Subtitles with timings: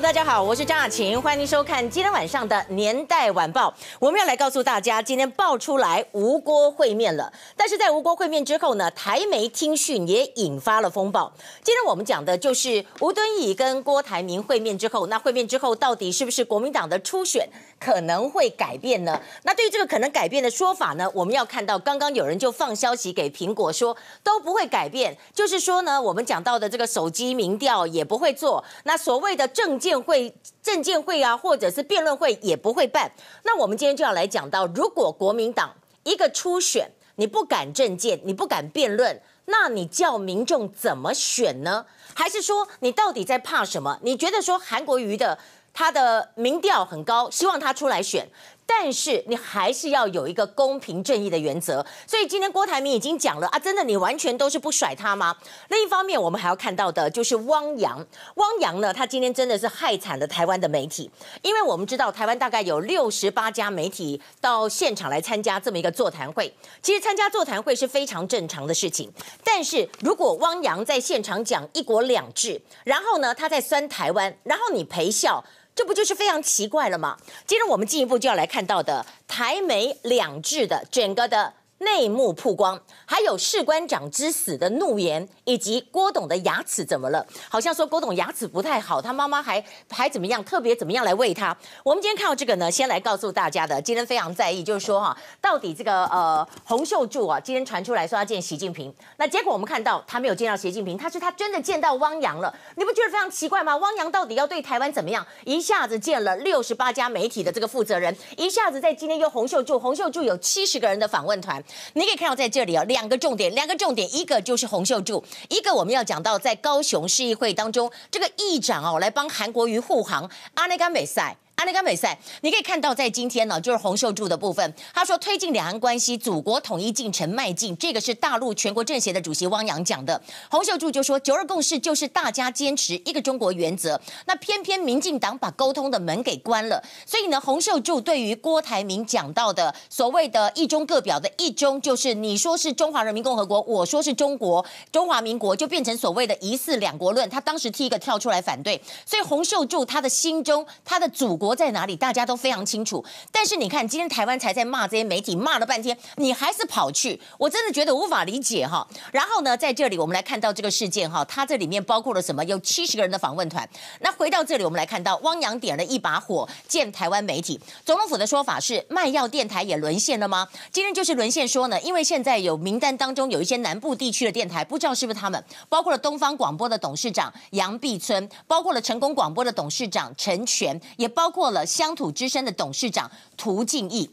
[0.00, 3.74] 大家好，我是张雅琴，欢迎收看今天晚上的年代晚报。
[3.98, 7.32] 我们要来告诉大家，今天爆出来吴郭会面了。
[7.56, 11.32] 但是在吴郭会面之后呢，台媒听讯也引发了风暴。
[11.64, 17.48] 今天我们讲的就是吴敦义跟郭台铭会面之后，那会面之后到底是不是国民党的初选
[17.80, 19.20] 可能会改变呢？
[19.42, 29.48] 那对于这个可能改变的说法呢，我们要看到刚刚有人就放消息给苹果说都不会改变，就是说呢，我们讲到的这个手机民调也不会做，那所谓的。
[29.48, 33.10] 政见辩会、证见会啊，或者是辩论会也不会办。
[33.44, 41.86] 那我们今天就要来讲到，如果国民党一个初选，你不敢政见，你不敢辩论，那你叫民众怎么选呢？
[42.14, 43.98] 还是说你到底在怕什么？
[44.02, 45.38] 你觉得说韩国瑜的
[45.72, 48.28] 他的民调很高，希望他出来选？
[48.70, 55.34] 但是你还是要有一个公平正义的原则，所以今天郭台铭已经讲了啊，真的你完全都是不甩他吗？
[55.68, 58.06] 另一方面，我们还要看到的就是汪洋。
[58.34, 66.54] 汪洋呢，他今天真的是害惨了台湾的媒体，因为我们知道台湾大概有六十八家媒体到现场来参加这么一个座谈会。
[66.82, 69.10] 其实参加座谈会是非常正常的事情，
[69.42, 75.42] 但是如果汪洋在现场讲一国两制，然后呢，他在酸台湾，然后你陪笑。
[75.78, 77.16] 这不就是非常奇怪了吗？
[77.46, 81.54] 接着我们进一步就要来看到的台美两制的整个的。
[81.78, 87.24] 内幕曝光，还有士官长之死的怒言，以及郭董的牙齿怎么了？
[87.48, 91.56] 好像说郭董牙齿不太好，他妈妈还还怎么样，特别怎么样来喂他？
[91.84, 103.76] 我们今天看到这个呢，先来告诉大家的，今天非常在意，就是说哈，到底这个呃洪秀柱啊，今天传出来说要见习近平，那结果我们看到他没有见到习近平，他是他真的见到汪洋了，你不觉得非常奇怪吗？
[103.76, 105.24] 汪洋到底要对台湾怎么样？
[105.44, 111.62] 一下子见了六十八家媒体的这个负责人，一下子在今天又洪秀柱，洪秀柱有七十个人的访问团。
[111.94, 121.36] 你可以看到在这里啊，两个重点，两个重点，一个就是洪秀柱，一个我们要讲到在高雄市议会当中，这个议长哦，来帮韩国瑜护航，阿内甘美赛。
[121.58, 124.72] 安利甘美赛，你可以看到，在今天呢，就是洪秀柱的部分。
[124.94, 130.22] 他说，推进两岸关系、祖国统一进程迈进，这个是大陆全国政协的主席汪洋讲的。
[130.52, 134.00] 洪秀柱就说，九二共识就是大家坚持一个中国原则。
[134.26, 147.28] 那偏偏民进党把沟通的门给关了，所以呢，洪秀柱对于郭台铭讲到的所谓的“一中各表”的“一中”，就是你说是中华人民共和国，我说是中国中华民国，就变成所谓的疑似两国论。
[147.28, 151.47] 他当时第一个跳出来反对，所以洪秀柱他的心中，他的祖国。
[151.48, 151.96] 国在哪里？
[151.96, 153.02] 大家都非常清楚。
[153.32, 158.86] 但是你看，今天台湾才在骂这些媒体，骂了半天，你还是跑去，我真的觉得无法理解哈。
[159.12, 162.44] 然后呢，在这里我们来看到这个事件哈，它这里面包括了什么？
[162.44, 163.66] 有七十个人的访问团。
[164.00, 167.58] 那回到这里，我们来看到汪洋点了一把火，见台湾媒体。
[167.86, 170.46] 总统府的说法是，卖药电台也沦陷了吗？
[170.70, 181.37] 今天就是沦陷说呢，因为现在有名单当中有一些南部地区的电台，不知道是不是他们，包括了东方广播的董事长杨碧村，包括了成功广播的董事长陈全，也包括。
[181.38, 184.10] 过了乡土之声的董事长涂敬义。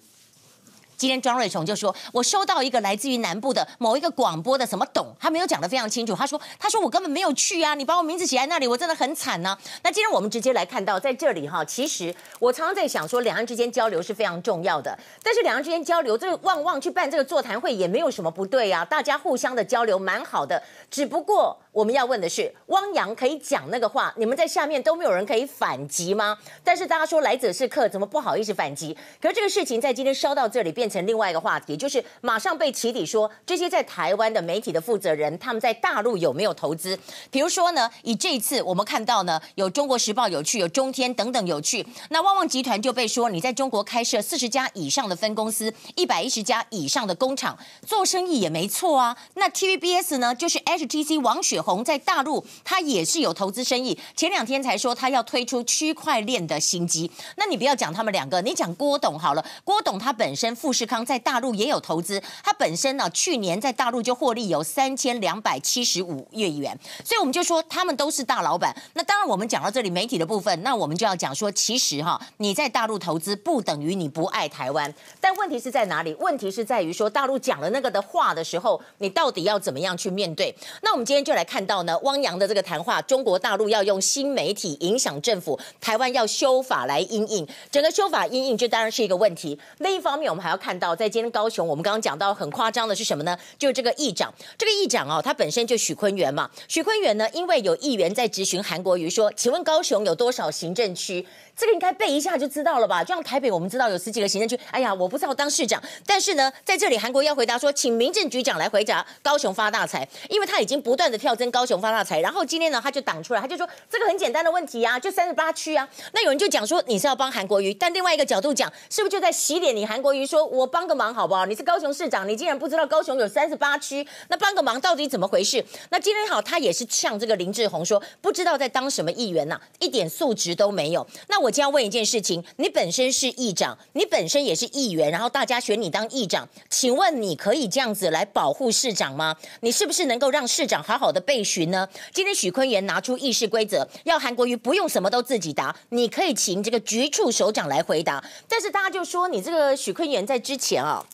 [0.95, 6.15] 今天庄瑞雄就说：“我收到一个来自于南部的某一个广播的什么董，他没有讲得非常清楚。
[6.15, 14.97] 他说：他说我根本没有去啊，你把我名字写在那里，我真的很惨呢、那今天我们直接来看到在这里哈，其实我常常在想说，两岸之间交流是非常重要的。
[15.21, 20.63] 但是两岸之间交流，这个旺旺去办这个座谈会也没有什么不对啊，大家互相的交流蛮好的。
[20.89, 26.37] 只不过我们要问的是，汪洋可以讲那个话，你们在下面都没有人可以反击吗？
[26.63, 28.97] 但是大家说来者是客，怎么不好意思反击？
[29.21, 30.85] 可是这个事情在今天烧到这里变。
[30.85, 36.97] 成另外一个话题，就是马上被起底说这些在台湾的媒体的负责人，他们在大陆有没有投资？
[37.31, 49.17] 比如说呢，以这一次我们看到呢，有中国时报有趣，有中天等等有趣，那旺旺集团就被说你在中国开设四十家以上的分公司，一百一十家以上的工厂，做生意也没错啊。
[49.33, 57.09] 那 TVBS 呢，就是 HTC 王雪红在大陆，他也是有投资生意，前两天才说他要推出区块链的新机。
[57.37, 68.75] 那你不要讲他们两个，你讲郭董好了，郭董他本身富士康在大陆也有投资，他本身呢去年在大陆就获利有三千两百七十五亿元，所以我们就说他们都是大老板。
[68.93, 76.13] 那当然，我们讲到这里媒体的部分，那我们就要讲说，其实哈你在大陆投资不等于你不爱台湾，但问题是在哪里？
[76.19, 80.55] 问题是在于说大陆讲了那个的话的时候，你到底要怎么样去面对？
[80.81, 89.57] 那我们今天就来看看到呢，汪洋的这个谈话，中国大陆要用新媒体影响政府，台湾要修法来因应，整个修法因应，这当然是一个问题。
[89.77, 90.93] 另一方面，我们还要看到。
[90.93, 93.37] 在今天高雄，我们刚刚讲到很夸张的是什么呢？
[93.57, 96.51] 就是这个议长，这个议长哦，他本身就许昆源嘛。
[96.67, 101.25] 许昆源呢，因为有议员在质询韩国瑜说：“请问高雄有多少行政区？”
[101.55, 103.01] 这个应该背一下就知道了吧？
[103.01, 104.61] 就像台北，我们知道有十几个行政区。
[104.71, 112.19] 哎呀，我不知道当市长，但是呢，在这里韩国要回答说：“请民政局长来回答高雄发大财，因为他已经不断的跳针增高雄发大财。
[112.21, 115.87] 然后今天呢，他就挡出来，他就说这个很简单的问题啊，就三十八区啊。
[116.11, 120.25] 那有人就讲说你是要帮韩国瑜，但另外一个角度讲，是不是就在洗脸你韩国瑜？
[120.25, 121.45] 说我帮个忙好不好？
[121.45, 125.63] 你是高雄市长，你竟然不知道高雄有三十八区，那帮个忙到底怎么回事？
[125.91, 131.05] 那今天好，他也是呛这个林志宏说，不知道在当什么议员呐、一点素质都没有。
[131.27, 139.35] 那我就要问一件事情，你本身是议长，你本身也是议员，然后大家选你当议长，请问你可以这样子来保护市长吗？
[139.61, 141.85] 你是不是能够让市长好好的被备询呢？
[142.13, 148.23] 今天许坤源拿出议事规则，要韩国瑜不用什么都自己答，你可以请这个局处首长来回答。
[148.47, 151.05] 但是大家就说你这个许坤源在之前啊。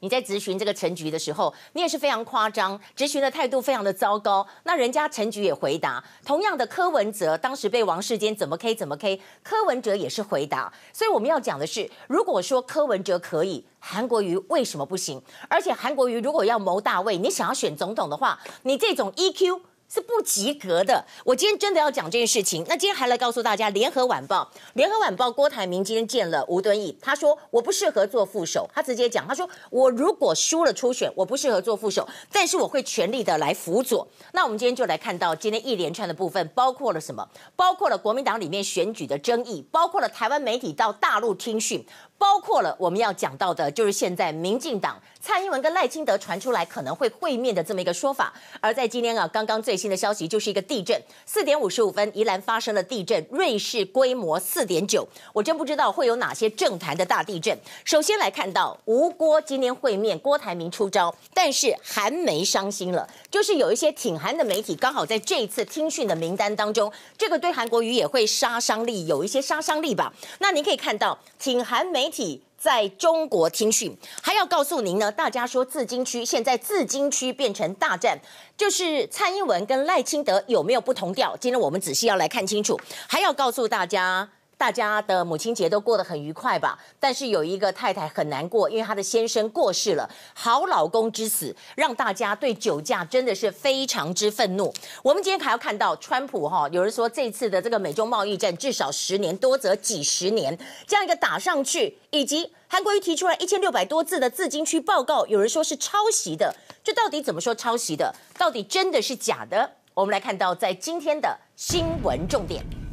[0.00, 4.46] 你在质询这个陈局的时候，你也是非常夸张，质询的态度非常的糟糕。
[4.64, 10.72] 那人家陈局也回答，同样的柯文哲当时被王世坚怎么 K 怎么 K，柯文哲也是回答。
[10.92, 15.20] 所以我们要讲的是，如果说柯文哲可以，韩国瑜为什么不行？
[15.48, 19.60] 而且韩国瑜如果要谋大位，你想要选总统的话，你这种 EQ。
[19.88, 21.04] 是不及格的。
[21.24, 22.64] 我今天真的要讲这件事情。
[22.68, 28.68] 那今天还来告诉大家，《联合晚报》《联合晚报》郭台铭今天见了吴敦义，他说我不适合做副手。
[28.72, 34.06] 他直接讲，他说我如果输了初选，我不适合做副手，但是我会全力的来辅佐。
[34.32, 37.26] 那我们今天就来看到今天一连串的部分，包括了什么？
[37.56, 41.84] 包括了国民党里面选举的争议，包括了台湾媒体到大陆听讯。
[42.18, 48.32] 包括了我们要讲到的，就是现在民进党蔡英文跟赖清德传出来可能会会面的这么一个说法。
[48.60, 55.06] 而在今天啊，刚刚最新的消息就是一个地震，四点五十五分，宜兰发生了地震，瑞士规模四点九。
[55.32, 57.56] 我真不知道会有哪些政坛的大地震。
[57.84, 70.12] 首先来看到吴郭今天会面，郭台铭出招，但是韩媒伤心了，就是有一些挺韩的媒体刚好在这一次听讯的名单当中，这个对韩国瑜也会杀伤力，有一些杀伤力吧。
[70.40, 72.07] 那你可以看到挺韩媒。
[72.08, 75.12] 媒体在中国听讯，还要告诉您呢。
[75.12, 78.18] 大家说自金区现在自金区变成大战，
[78.56, 81.36] 就是蔡英文跟赖清德有没有不同调？
[81.36, 84.30] 今天我们仔细要来看清楚，还要告诉大家。
[84.58, 86.76] 大家的母亲节都过得很愉快吧？
[86.98, 90.10] 但是有一个太太很难过，因为她的先生过世了。
[90.34, 94.74] 好老公之死，让大家对酒驾真的是非常之愤怒。
[95.04, 100.58] 我们今天还要看到川普哈，有人说这次的这个美中贸易战至少十年，多则几十年
[100.88, 106.52] 这样一个打上去，以及韩国瑜提出来一千六百多字的自金区报告，有人说是抄袭的，
[106.82, 108.12] 这到底怎么说抄袭的？
[108.36, 109.70] 到底真的是假的？
[109.94, 112.87] 我们来看到在今天的新闻重点。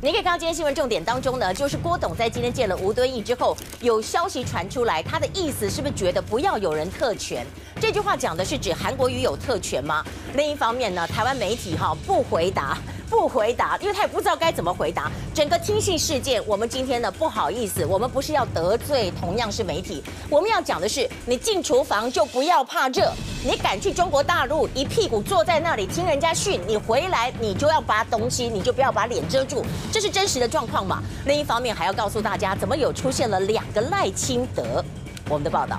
[0.00, 7.44] 你可以看到今天新闻重点当中呢，就是郭董在今天见了吴敦义之后，有消息传出来，他的意思是不是觉得不要有人特权？
[7.80, 10.04] 这句话讲的是指韩国瑜有特权吗？
[10.34, 12.78] 另一方面呢，台湾媒体哈不回答。
[13.08, 15.10] 不回答，因为他也不知道该怎么回答。
[15.34, 23.12] 整个听信事件，我们今天呢不好意思，我们不是要得罪同样是媒体，我们要讲的是，你进厨房就不要怕热，
[23.44, 31.02] 你敢去中国大陆一屁股坐在那里听人家训，你回来你就要把东西，你就不要把脸遮住，这是真实的状况嘛？
[31.26, 34.84] 另一方面还要告诉大家，怎么有出现了两个赖清德？
[35.28, 35.78] 我们的报道。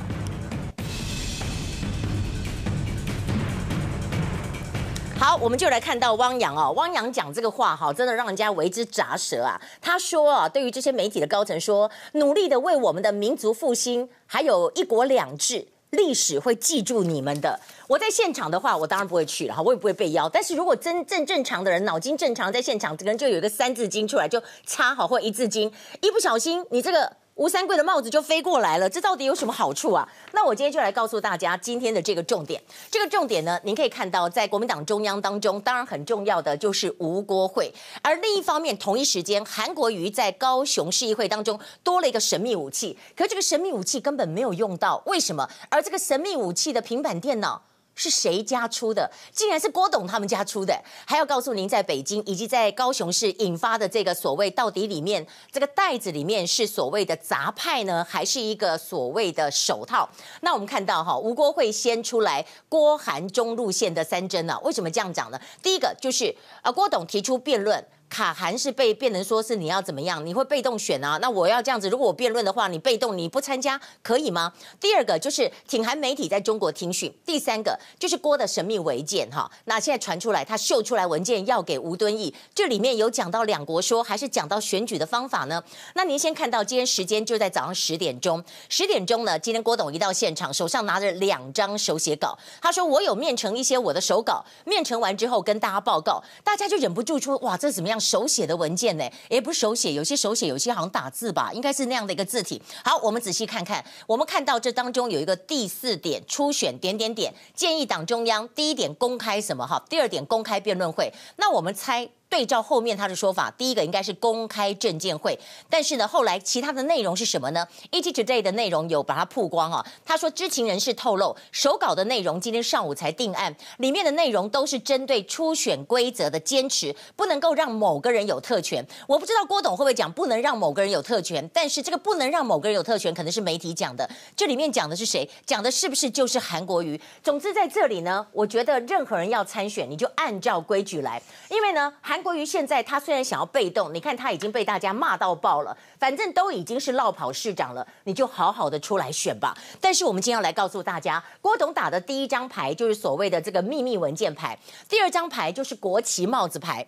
[5.19, 9.59] 好，我们就来看到汪洋哦，汪洋讲这个话哈，真的让人家为之咋舌啊。
[9.81, 17.59] 他说啊，对于这些媒体的高层说，努力的为我们的民族复兴，还有一国两制，历史会记住你们的。
[17.89, 20.29] 我在现场的话，我当然不会去了哈，我也不会被邀。
[20.29, 27.11] 但是如果真正正常的人，脑筋正常，在现场可能就有一个三字经出来，就插好或一字经，一不小心你这个。
[27.39, 30.05] 吴三桂的帽子就飞过来了，这到底有什么好处啊？
[30.33, 32.61] 那我今天就来告诉大家今天的这个重点。
[32.91, 37.73] 这个重点呢，您可以看到，在国民党中央当中，当然很重要的就是吴国会。
[38.01, 45.49] 而另一方面，同一时间，韩国瑜在高雄市议会当中多了一个神秘武器，可这个神秘武器根本没有用到，为什么？
[45.69, 47.61] 而这个神秘武器的平板电脑。
[47.99, 49.11] 是谁家出的？
[49.33, 50.73] 竟然是郭董他们家出的，
[51.05, 60.09] 还要告诉您，在北京以及在高雄市引发的这个所谓到底里面这个袋子里面是所谓的杂派呢，还是一个所谓的手套？
[60.39, 64.57] 那我们看到哈，吴郭会先出来郭韩中路线的三针呢？
[64.63, 65.37] 为什么这样讲呢？
[65.61, 67.85] 第一个就是呃，郭董提出辩论。
[68.09, 71.19] 卡韩是被变成说是你要怎么样，你会被动选啊？
[71.21, 74.51] 那我要这样子，如果我辩论的话，你被动你不参加可以吗？
[74.79, 79.49] 第二个就是挺韩媒体在中国听讯，第三个就是郭的神秘文件哈。
[79.65, 85.63] 那现在传出来，他秀出来文件要给吴敦义，这里面有讲到两国说，还是讲到选举的方法呢？
[85.93, 97.98] 那您先看到今天时间就在早上十点钟，十点钟呢，今天郭董一到现场，手上拿着两张手写稿，他说我有面呈一些我的手稿，面呈完之后跟大家报告，大家就忍不住说哇，这怎么样？
[97.99, 102.61] 手写的文件呢，也不是手写，有些手写，有些好像打字吧，应该是那样的一个字体。
[102.83, 111.11] 好，我们仔细看看，我们看到这当中有一个第四点，初选点点点，建议党中央第一点公开什么哈，第二点公开辩论会。
[111.37, 112.09] 那我们猜。
[112.29, 119.83] 对照后面他的说法，第一个应该是公开证见会，但是呢，后来其他的内容是什么呢？ET Today 的内容有把它曝光啊。
[120.05, 128.85] 他说，知情人士透露，手稿的内容今天上午才定案，里面的内容都是针对初选规则的坚持，不能够让某个人有特权。
[129.07, 134.07] 我不知道郭董会不会讲不能让某个人有特权，但是这个不能让某个人有特权，可能是媒体讲的。
[134.35, 135.27] 这里面讲的是谁？
[135.47, 136.99] 讲的是不是就是韩国瑜？
[137.23, 141.19] 总之在这里呢，我觉得任何人要参选，你就按照规矩来，
[141.49, 149.57] 因为呢，韩国瑜现现在他虽然想要被动，你看他已经被大家骂到爆了，反正都已经是落跑市长了，你就好好的出来选吧。
[149.79, 154.59] 但是我们今天要来告诉大家，郭董打的第一张牌就是所谓的这个秘密文件牌，
[154.89, 156.85] 第二张牌就是国旗帽子牌。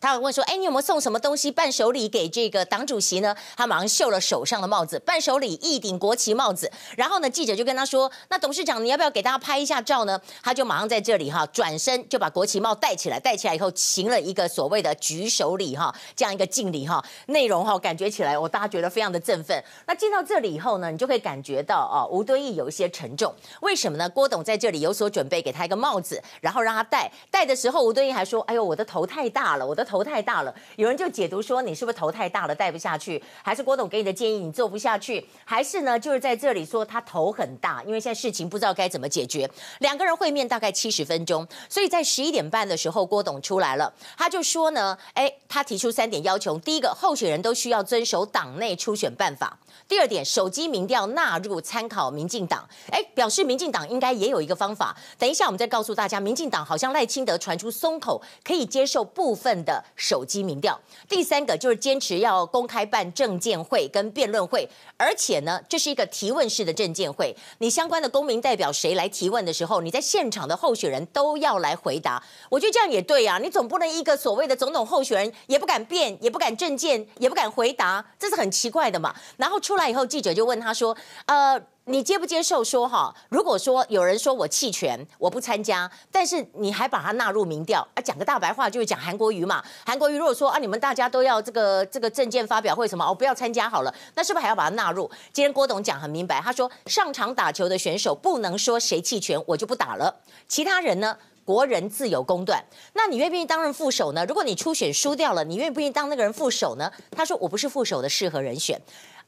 [0.00, 6.70] 他会问说：“哎，你有没有送什么东西伴手礼给这个党主席呢？”他马上秀了手上的帽子，伴手礼一顶国旗帽子。
[6.96, 17.04] 然后呢，记者就跟他说：“那董事长，你要不要给大家拍一下照呢？”他就马上在这里哈，转身就把国旗帽戴起来，戴起来以后行了一个所谓的举手礼哈，这样一个敬礼哈。
[17.26, 19.62] 内容哈，感觉起来我大家觉得非常的振奋。
[19.86, 23.34] 那进到这里以后呢，你就会感觉到啊，吴敦义有一些沉重。
[23.60, 24.08] 为什么呢？
[24.08, 27.12] 郭董在这里有所准备，给他一个帽子，然后让他戴。
[27.30, 33.22] 戴的时候，吴敦义还说：“哎呦，我的头太大了，我的头。”太大了，有人就解读说，你是不是头太大了，戴不下去？
[33.44, 35.24] 还是郭董给你的建议你做不下去？
[35.44, 39.48] 还是呢，就是在这里说他头很大，因为现在事情不知道该怎么解决。
[39.78, 49.58] 两个人会面大概七十分钟，所以在十一点半的时候，郭董出来了，他就说呢，哎，他提出三点要求，第一个，候选人都需要遵守党内初选办法。
[49.86, 54.96] 第二点，手机民调纳入参考民进党，哎，表示民进党应该也有一个方法。
[55.18, 60.80] 等一下，我们再告诉大家，民进党好像赖清德传出松口，可以接受部分的手机民调。
[61.08, 67.36] 第三个就是坚持要公开办证见会跟辩论会，而且呢，这是一个提问式的证见会。
[67.58, 72.22] 你相关的公民代表谁来提问的时候，你在现场的候选人都要来回答。
[72.48, 79.12] 我觉得这样也对呀，你总不能一个所谓的总统候选人也不敢辩，也不敢证见，也不敢回答，这是很奇怪的嘛。
[79.36, 79.80] 然后出。
[79.80, 80.94] 来以后，记者就问他说
[81.24, 81.58] ：“呃，
[81.90, 83.12] 你接不接受说哈？
[83.30, 89.60] 如果说有人说我弃权，我不参加，但是你还把它纳入民调，啊，讲个大白话就是讲韩国瑜嘛。
[89.84, 95.10] 韩国瑜如果说啊，你们大家都要这个这个政见发表会什么，我不要参加好了，那是不是还要把它纳入？
[95.32, 100.14] 今天郭董讲很明白，他说上场打球的选手不能说谁弃权我就不打了，
[100.46, 104.24] 其他人呢？”国人自有公断，那你愿不愿意担任副手呢？
[104.26, 106.88] 如果你初选输掉了，你愿不愿意当那个人副手呢？
[107.10, 108.80] 他说：“我不是副手的适合人选，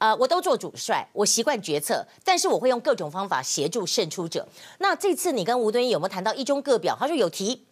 [0.03, 4.45] 呃，我都做主帅，我习惯决策，但是我会用各种方法协助胜出者。”
[4.79, 6.93] 那这次你跟吴敦义有没有谈到一中各表？
[6.99, 7.63] 他说有提。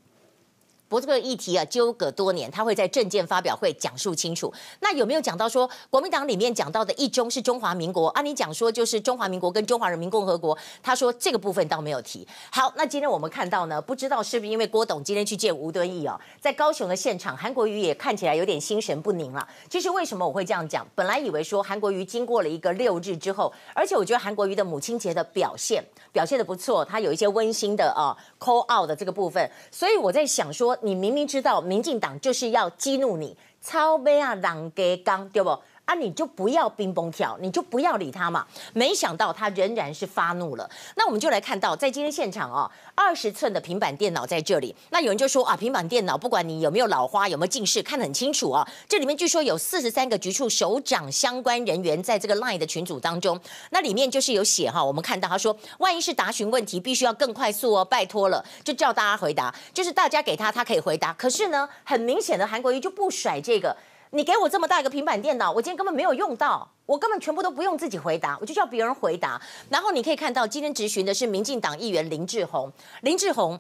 [0.91, 4.53] 不过这个议题啊，纠葛多年，他会在政见发表会讲述清楚。
[4.81, 8.21] 那有没有讲到说国民党里面讲到的一中是中华民国啊？
[8.21, 12.27] 你讲说就是中华民国跟中华人民共和国，他说这个部分倒没有提。
[12.51, 19.47] 好，那今天我们看到呢，不知道是不是因为郭董今天去见吴敦义哦，在高雄的现场，韩国瑜也看起来有点心神不宁了。
[19.69, 20.85] 其实为什么我会这样讲？
[20.93, 25.81] 本来以为说韩国瑜经过了一个六日之后，而且我觉得韩国瑜的母亲节的表现
[26.11, 30.77] 表现得不错，他有一些温馨的啊 call out 的这个部分，所以我在想说。
[30.81, 35.57] 你明明知道民进党就是要激怒你，超杯啊，狼给刚对不？
[35.91, 38.47] 啊，你就不要冰崩跳，你就不要理他嘛。
[38.71, 40.69] 没想到他仍然是发怒了。
[40.95, 44.73] 那我们就来看到，在今天现场、哦，二十寸的平板电脑在这里。
[44.91, 48.65] 那有人就说啊，平板电脑不管你有没有老花，有没有近视，看得很清楚啊。
[48.87, 53.37] 这里面据说有四十三个局处首长相关人员在这个 LINE 的群组当中。
[53.71, 61.11] 那里面就是有写哈，我们看到他说，万一是答询问题，必须要更快速哦，拜托了，就叫大家回答，就是大家给他，他可以回答。
[61.15, 63.75] 可是呢，很明显的韩国瑜就不甩这个。
[64.13, 69.41] 你给我这么大一个平板电脑，我今天根本没有用到，我根本全部都不用自己回答，我就叫别人回答。
[69.69, 73.57] 然后你可以看到，今天质询的是民进党议员林志宏，林志宏。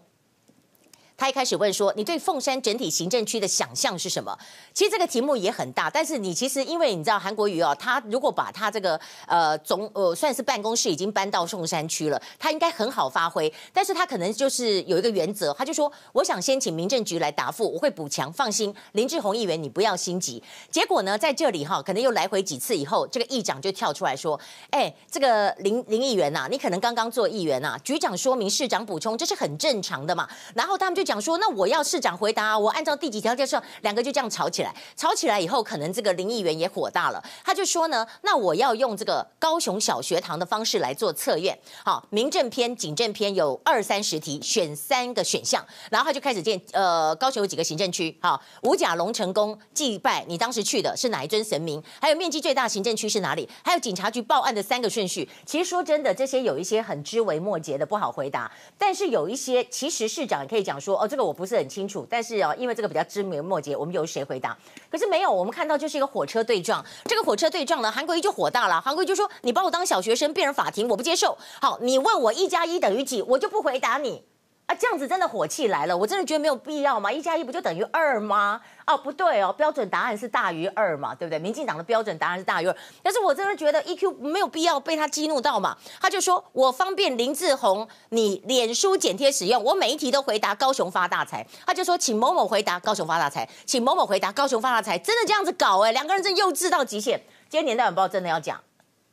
[1.21, 4.35] 他一开始问说：“你对凤山整体行政区的想象是什么？”
[4.73, 13.53] 其实这个题目也很大，但是你其实因为你知道韩国瑜哦，他如果把他这个呃总呃算是办公室已经搬到凤山区了，他应该很好发挥。
[13.71, 24.39] 但是他可能就是有一个原则，他就说：“我想先请民政局来答复，我会补强，放心，林志宏议员你不要心急。”结果呢，在这里哈，可能又来回几次以后，这个议长就跳出来说
[24.71, 31.10] ：“哎，这个林林议员呐、啊，你可能刚刚做议员呐、啊，局长说明，市长补充，这是很正常的嘛。”然后他们就讲。
[31.11, 51.83] 讲说，那我要市长回答，我按照第几条介绍，两个就这样吵起来，吵起来以后，可能这个林议员也火大了，他就说呢，那我要用这个高雄小学堂的方式来做测验，好，民政篇、警政篇有二三十题，选三个选项，然后他就开始建，呃，高雄有几个行政区，好，五甲龙成功祭拜，你当时去的是哪一尊神明？
[51.99, 53.49] 还有面积最大行政区是哪里？
[53.65, 55.27] 还有警察局报案的三个顺序。
[55.45, 64.55] 其实说真的，这些有一些很枝微末节的，不好回答，但是有一些其实市长也可以讲说，哦，这个我不是很清楚，但是哦，因为这个比较枝微末节，我们由谁回答？
[64.87, 71.35] 可是没有，我们看到就是一个火车对撞，这个火车对撞呢，韩国瑜就火大了，韩国瑜就说，你把我当小学生，变成法庭，我不接受。
[71.59, 74.23] 好，你问我一加一等于几，我就不回答你。
[74.71, 78.61] 啊，这样子真的火气来了，我真的觉得没有必要嘛，一加一不就等于二吗？
[78.87, 81.37] 哦，不对哦，标准答案是大于二嘛，对不对？
[81.37, 85.77] 民进党的标准答案是大于二，但是我真的觉得 EQ 没有必要被他激怒到嘛。
[85.99, 91.45] 他就说我方便林志宏你脸书剪贴使用，我每一题都回答高雄发大财。
[91.65, 97.21] 他就说请某某回答高雄发大财，请某某回答高雄发大财，真的这样子搞哎，两个人真幼稚到极限。
[97.49, 98.57] 今天年代晚报真的要讲，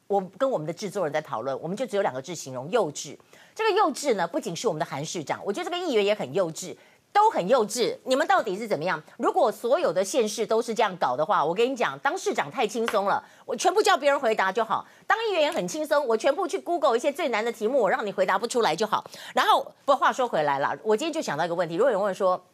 [0.07, 3.19] 我跟我们的制作人在讨论，我们就只有两个字形容幼稚。
[3.59, 6.77] 这个幼稚呢，不仅是我们的韩市长，我觉得这个议员也很幼稚，
[7.13, 7.99] 都很幼稚。
[8.05, 9.03] 你们到底是怎么样？
[9.17, 19.05] 如果所有的县市都是这样搞的话，我跟你讲，当市长太轻松了，我全部叫别人回答就好；当议员也很轻松，我全部去 Google 一些最难的题目，我让你回答不出来就好。
[19.35, 22.47] 然后，不话说回来了，我今天就想到一个问题：如果有人问说，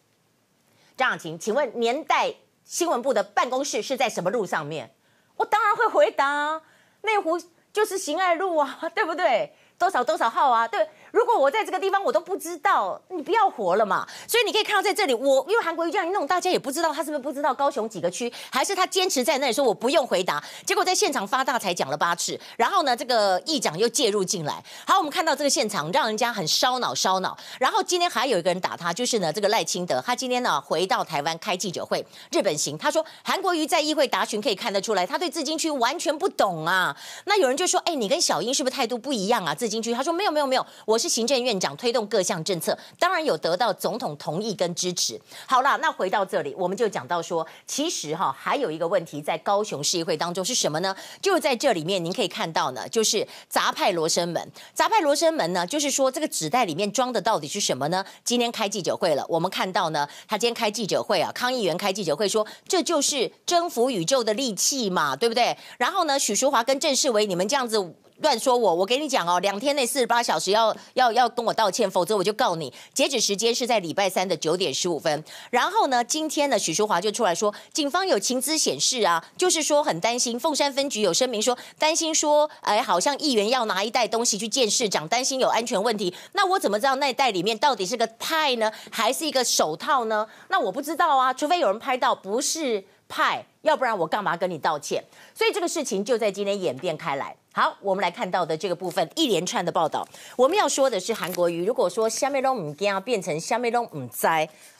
[0.96, 2.32] 张雅琴，请问年代
[2.64, 4.94] 新闻部的办公室是在什么路上面？
[5.36, 6.62] 我当然会回答，
[7.02, 7.38] 内湖
[7.74, 9.54] 就是行爱路啊，对不对？
[9.84, 10.66] 多少多少号啊？
[10.66, 14.04] 对，如果我在这个地方我都不知道，你不要活了嘛。
[14.26, 20.42] 所以你可以看到在这里，我因为韩国瑜这样一弄，大家也不知道他是不是不知道高雄几个区，还是他坚持在那里说我不用回答。
[20.66, 24.60] 结果在现场发大财讲了八次，然后呢，这个议长又介入进来。
[24.84, 27.38] 好，我们看到这个现场让人家很烧脑烧脑。
[27.60, 32.76] 然后今天还有一个人打他，就是呢这个赖清德，他今天呢回到台湾开记者会，日本行。
[32.76, 36.96] 他说韩国瑜在议会答询可以看得出来，他对自金区完全不懂啊。
[37.26, 39.54] 那有人就说，哎，你跟小英是不是态度不一样啊？
[39.54, 45.20] 自金区，他说没有没有没有，我是行政院长，推动各项政策，当然有得到总统同意跟支持。
[45.46, 50.96] 好了，那回到这里，我们就讲到说，其实哈还有一个问题在高雄市议会当中是什么呢？
[51.20, 54.50] 就在这里面，您可以看到呢，就是杂派罗生门。
[54.72, 58.02] 杂派罗生门呢，就是说这个纸袋里面装的到底是什么呢？
[58.24, 65.54] 今天开记者会了，我们看到呢，他今天开记者会啊，康议员开记者会说，这就是征服宇宙的利器嘛，对不对？
[65.76, 67.94] 然后呢，许淑华跟郑世维，你们这样子。
[68.24, 72.72] 乱说我，我给你讲哦，两天内四十八小时要要要跟我道歉，否则我就告你。
[72.94, 75.22] 截止时间是在礼拜三的九点十五分。
[75.50, 80.40] 然后呢，今天呢，许淑华就出来说，警方有情资显示啊，就是说很担心。
[80.40, 86.14] 凤山分局有声明说，担心说，哎，好像议员要拿一袋东西去见市长，担心有安全问题。
[86.32, 90.26] 那我怎么知道那袋里面到底是个派呢，还是一个手套呢？
[90.48, 95.04] 那我不知道啊，除非有人拍到不是派，要不然我干嘛跟你道歉？
[95.34, 97.36] 所以这个事情就在今天演变开来。
[97.56, 100.04] 好，我们来看到的这个部分，一连串的报道。
[100.34, 104.26] 我们要说的是韩国瑜，如果说虾米拢唔惊变成虾米拢唔知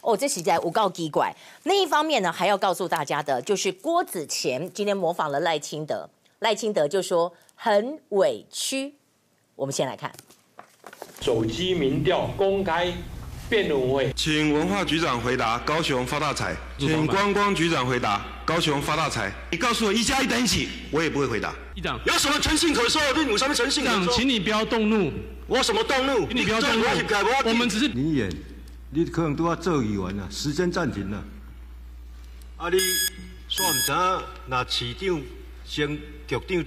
[0.01, 1.33] 哦，这实在无告奇怪。
[1.63, 6.11] 另一方面呢，还要告诉大家的，就是郭子乾今天模仿了赖清德，
[6.41, 8.93] 赖清德就说很委屈。
[9.55, 10.13] 我们先来看，
[11.21, 12.93] 手机民调公开。
[13.49, 19.31] 辩论会，请文化局长回答高雄发大财，请观光局长回答高雄发大财。
[19.53, 21.55] 你告诉我一加一等于几，我也不会回答。
[21.75, 23.03] 议长，有什么诚信可说？
[23.17, 24.03] 你有什么诚信可说？
[24.03, 25.13] 议长，请你不要动怒。
[25.47, 26.27] 我什么动怒？
[26.33, 26.87] 你不要动怒。
[27.45, 28.31] 我们只是你演，
[28.91, 31.23] 你可能都要做议员了，时间暂停了。
[32.57, 32.79] 啊，你
[33.49, 35.21] 算唔知那市长
[35.67, 36.65] 先局长。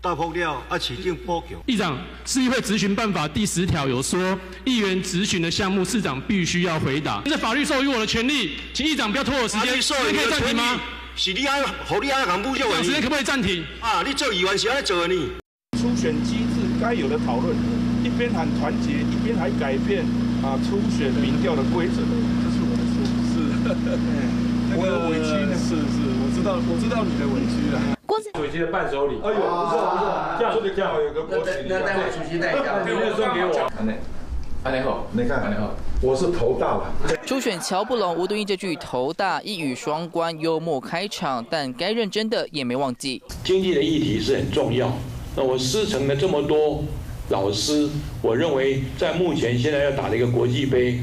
[0.00, 1.46] 大破料，啊，起定破口。
[1.66, 7.20] 议长，市议会质询办法第十条有说，议员质询的项目，市长必须要回答。
[7.24, 9.82] 这是法律授予我的权利，请议长不要拖我时间。
[9.82, 10.80] 时间可以暂停吗？
[11.18, 12.70] 是你爱，好你爱讲不就？
[12.80, 13.64] 时间可不可以暂停？
[13.80, 15.18] 啊，你做议员是爱做的呢？
[15.76, 17.56] 初选机制该有的讨论，
[18.04, 20.06] 一边喊团结，一边还改变
[20.46, 23.02] 啊初选民调的规则，这是我的错，
[23.34, 23.34] 是。
[24.78, 27.82] 我有委屈呢，是是，我知道，我知道你的委屈了。
[28.34, 33.66] 主席的伴手礼，哎呦，不错不错，这样这样有个国旗，那待会主席带一下，明天送给我。
[33.76, 33.98] 安内，
[34.62, 36.94] 安内好，你看安内好，我是头大了。
[37.26, 43.20] 初选乔不拢吴敦义这句头大一语双关，幽默开场，但该认真的也没忘记。
[43.42, 44.92] 经济的议题是很重要。
[45.34, 46.84] 那我师承了这么多
[47.30, 47.88] 老师，
[48.22, 51.00] 我认为在目前现在要打的一个国际杯，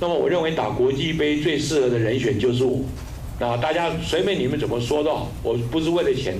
[0.00, 2.80] 那么我认为打国际杯最适合的人选就是我。
[3.38, 6.34] 那大家随便你们怎么说到，我不是为了钱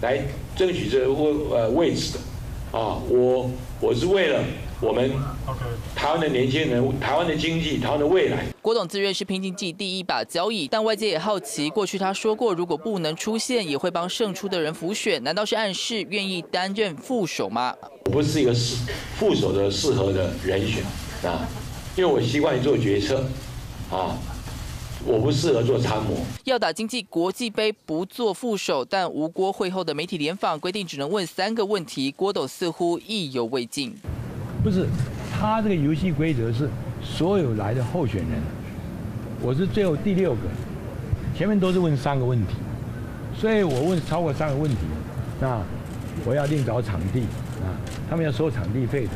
[0.00, 0.22] 来
[0.54, 4.44] 争取这个位呃位置的，啊，我我是为了
[4.80, 5.10] 我们
[5.94, 8.46] 台湾的年轻人、台湾的经济、台湾的未来。
[8.62, 17.74] 郭董自认是拼经济第一把交椅，但外界也好奇，过去他说过，如果不能出现，也会帮胜出的人辅选，难道是暗示愿意担任副手吗？
[18.04, 18.76] 我不是一个适
[19.16, 20.84] 副手的适合的人选
[21.28, 21.48] 啊，
[21.96, 23.24] 因为我习惯于做决策
[23.90, 24.16] 啊。
[25.06, 26.10] 我不适合做参谋。
[26.42, 33.94] 要打经济国际杯不做副手，但吴郭会后的媒体联访规定只能问三个问题，郭董似乎意犹未尽。
[34.68, 34.86] 不是，
[35.32, 36.68] 他这个游戏规则是
[37.02, 38.38] 所有来的候选人，
[39.40, 40.40] 我是最后第六个，
[41.34, 42.56] 前面都是问三个问题，
[43.34, 44.76] 所以我问超过三个问题，
[45.40, 45.58] 那
[46.26, 47.20] 我要另找场地
[47.62, 47.72] 啊，
[48.10, 49.10] 他们要收场地费的。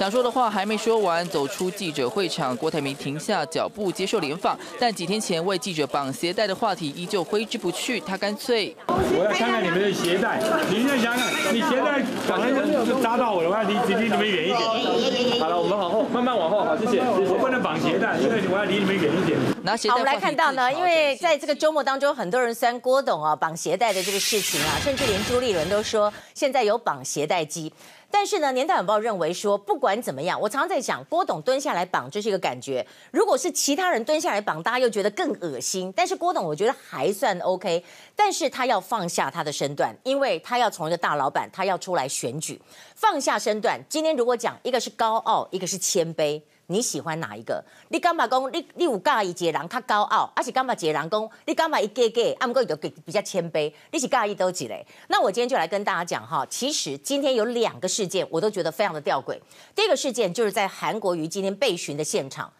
[0.00, 4.58] 想说的话还没说完，走出记者会场，郭台铭停下脚步接受联访。
[4.78, 10.40] 但几天前为记者绑鞋带的话题依旧挥之不去，他干脆我要看看你们的鞋带。
[10.70, 12.48] 你现在想想，你鞋带绑在
[12.82, 15.38] 就扎到我的话，离离你们远一点。
[15.38, 17.00] 好了，我们往后慢慢往后，好，谢谢。
[17.00, 19.38] 我不能绑鞋带，因为我要离你们远一点。
[19.62, 19.92] 拿鞋带。
[19.92, 27.70] 好，我们来看到呢，因为在这个周末当中，很多人酸郭董啊绑鞋带的这个事情啊，甚至连朱立伦都说现在有绑鞋带机。
[28.10, 35.92] 但是呢，年代晚报认为说，不管怎么样，我常常在讲，郭董蹲下来绑，这是一个感觉；如果是其他人蹲下来绑，大家又觉得更恶心。
[35.96, 37.84] 但是郭董，我觉得还算 OK。
[38.16, 42.60] 但是他要放下他的身段，因为他要从一个大老板，他要出来选举，
[42.94, 43.80] 放下身段。
[43.88, 46.42] 今天如果讲一个是高傲，一个是谦卑。
[46.70, 47.62] 你喜欢哪一个？
[47.88, 53.72] 你干嘛讲你你有介意一个人较高傲，还是干嘛一个人讲你干嘛一个个，啊，不过就比较谦卑？
[53.90, 54.86] 你是介意都几嘞？
[55.08, 59.36] 那我今天就来跟大家讲哈，其实今天有两个事件，我都觉得非常的吊诡。
[59.74, 62.52] 第一个事件就是在韩国瑜今天被询的现场。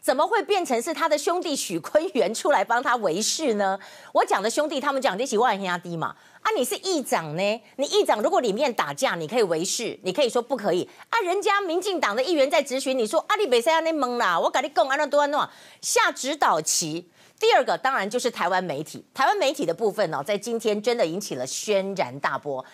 [0.00, 3.78] 怎么会变成是他的兄弟许坤元出来帮他维事呢？
[4.12, 6.14] 我讲的兄弟，他们讲的是万压低嘛？
[6.40, 7.62] 啊，你是议长呢？
[7.76, 11.18] 你议长如果里面打架，你可以维事，你可以说不可以啊？
[11.20, 15.50] 人家民进党的议员在质询，你说阿里北塞亚那懵啦，我跟你讲安那多安那
[15.82, 17.10] 下指导棋。
[17.38, 22.64] 第二个当然就是台湾媒体，台湾媒体的部分呢、哦，在今天真的引起了轩然大波，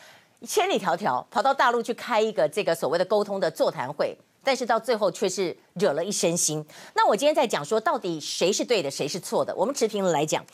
[0.47, 4.17] 千里迢迢跑到大陆去开一个这个所谓的沟通的座谈会。
[4.45, 6.65] 但是到最后却是惹了一身腥。
[6.95, 9.55] 那我今天在讲说，到底谁是对的，谁是错的？
[9.57, 10.45] 我们持平来讲，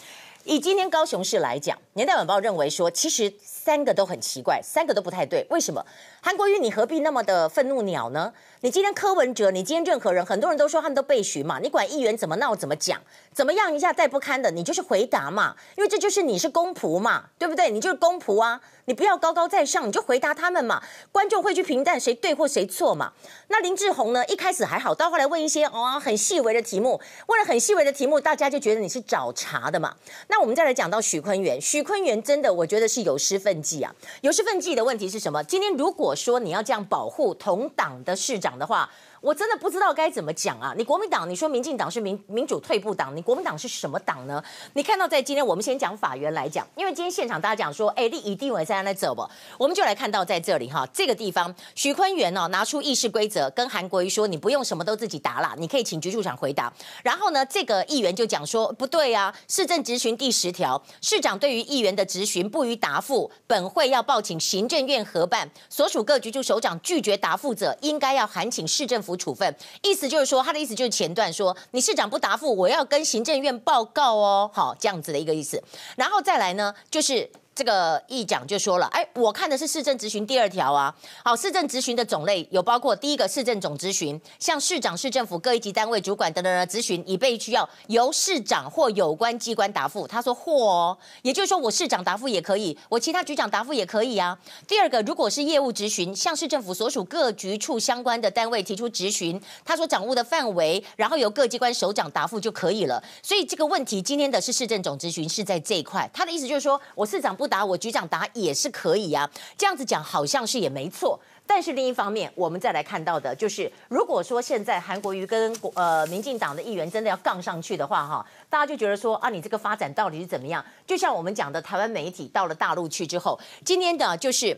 [0.44, 5.46] 以今天高雄市来讲，年代晚报认为说，其实三个都很奇怪，三个都不太对。
[5.50, 5.84] 为什么？
[6.22, 8.32] 韩国瑜，你何必那么的愤怒鸟呢？
[8.62, 12.98] 你今天柯文哲，你今天任何人，很多人都说他们都被询嘛，你管议员怎么闹怎么讲，
[13.34, 17.70] 怎么样一下带不堪的，你就是回答嘛，因为这就是你是公仆嘛，对不对？
[17.70, 23.12] 你就是公仆啊，你不要高高在上，你就回答他们嘛，观众会去评断谁对或谁错嘛。
[23.48, 29.94] 那林志宏呢，一开始还好，到后来问一些哦很细微的题目，问了很细微的题目，大家就觉得你是找茬的嘛。
[30.28, 35.42] 那我们再来讲到许坤元，许坤元真的我觉得是有失分际啊，有失分际的问题是什么？
[35.44, 38.50] 今天如果说你要这样保护同党的市长。
[38.60, 40.72] 的话，我真的不知道该怎么讲啊！
[40.76, 44.42] 你国民党，你说民进党是民民主退步党，你国民党是什么党呢？
[44.72, 49.28] 你看到在今天，我们先讲法源来讲，因为今天现场大家讲说，哎，你一定会在那走不？
[49.58, 56.72] 我们就来看到在这里哈，这个地方，许坤元哦拿出议事规则，跟韩国瑜说，你不用什么都自己答啦，你可以请局处长回答。
[57.02, 75.62] 然后呢，这个议员就讲说，不对啊，市政执行第十条，市长对于议员的质询不予答复，本会要报请行政院核办，所属各局处首长拒绝答复者，应该要函请市政府处分，意思就是说，他的意思就是前段说，你市长不答复，我要跟行政院报告哦，好，这样子的一个意思，
[75.96, 77.30] 然后再来呢，就是。
[77.60, 80.94] 这个议长就说了，哎，我看的是市政质询第二条啊。
[81.22, 90.06] 好，市政质询的种类有包括第一个市政总质询，向市长、市政府各一级单位主管等等的质询，以备需要由市长或有关机关答复。
[90.06, 94.38] 他说或哦，也就是说我市长答复也可以，我其他局长答复也可以啊。
[94.66, 103.04] 第二个，如果是业务质询，向市政府所属各局处相关的单位提出质询，他所掌握的范围，然后由各机关首长答复就可以了。
[103.22, 107.49] 所以这个问题今天的是市政总质询是在这一块，他的意思就是说我市长不。
[107.50, 111.20] 答我局长答也是可以啊，这样子讲好像是也没错。
[111.46, 120.64] 但是另一方面，我们再来看到的就是，如果说现在韩国瑜跟呃民进党的议员真的要杠上去的话，哈，大家就觉得说啊，你这个发展到底是怎么样？
[120.86, 124.56] 就像我们讲的，台湾媒体到了大陆去之后，今天的就是。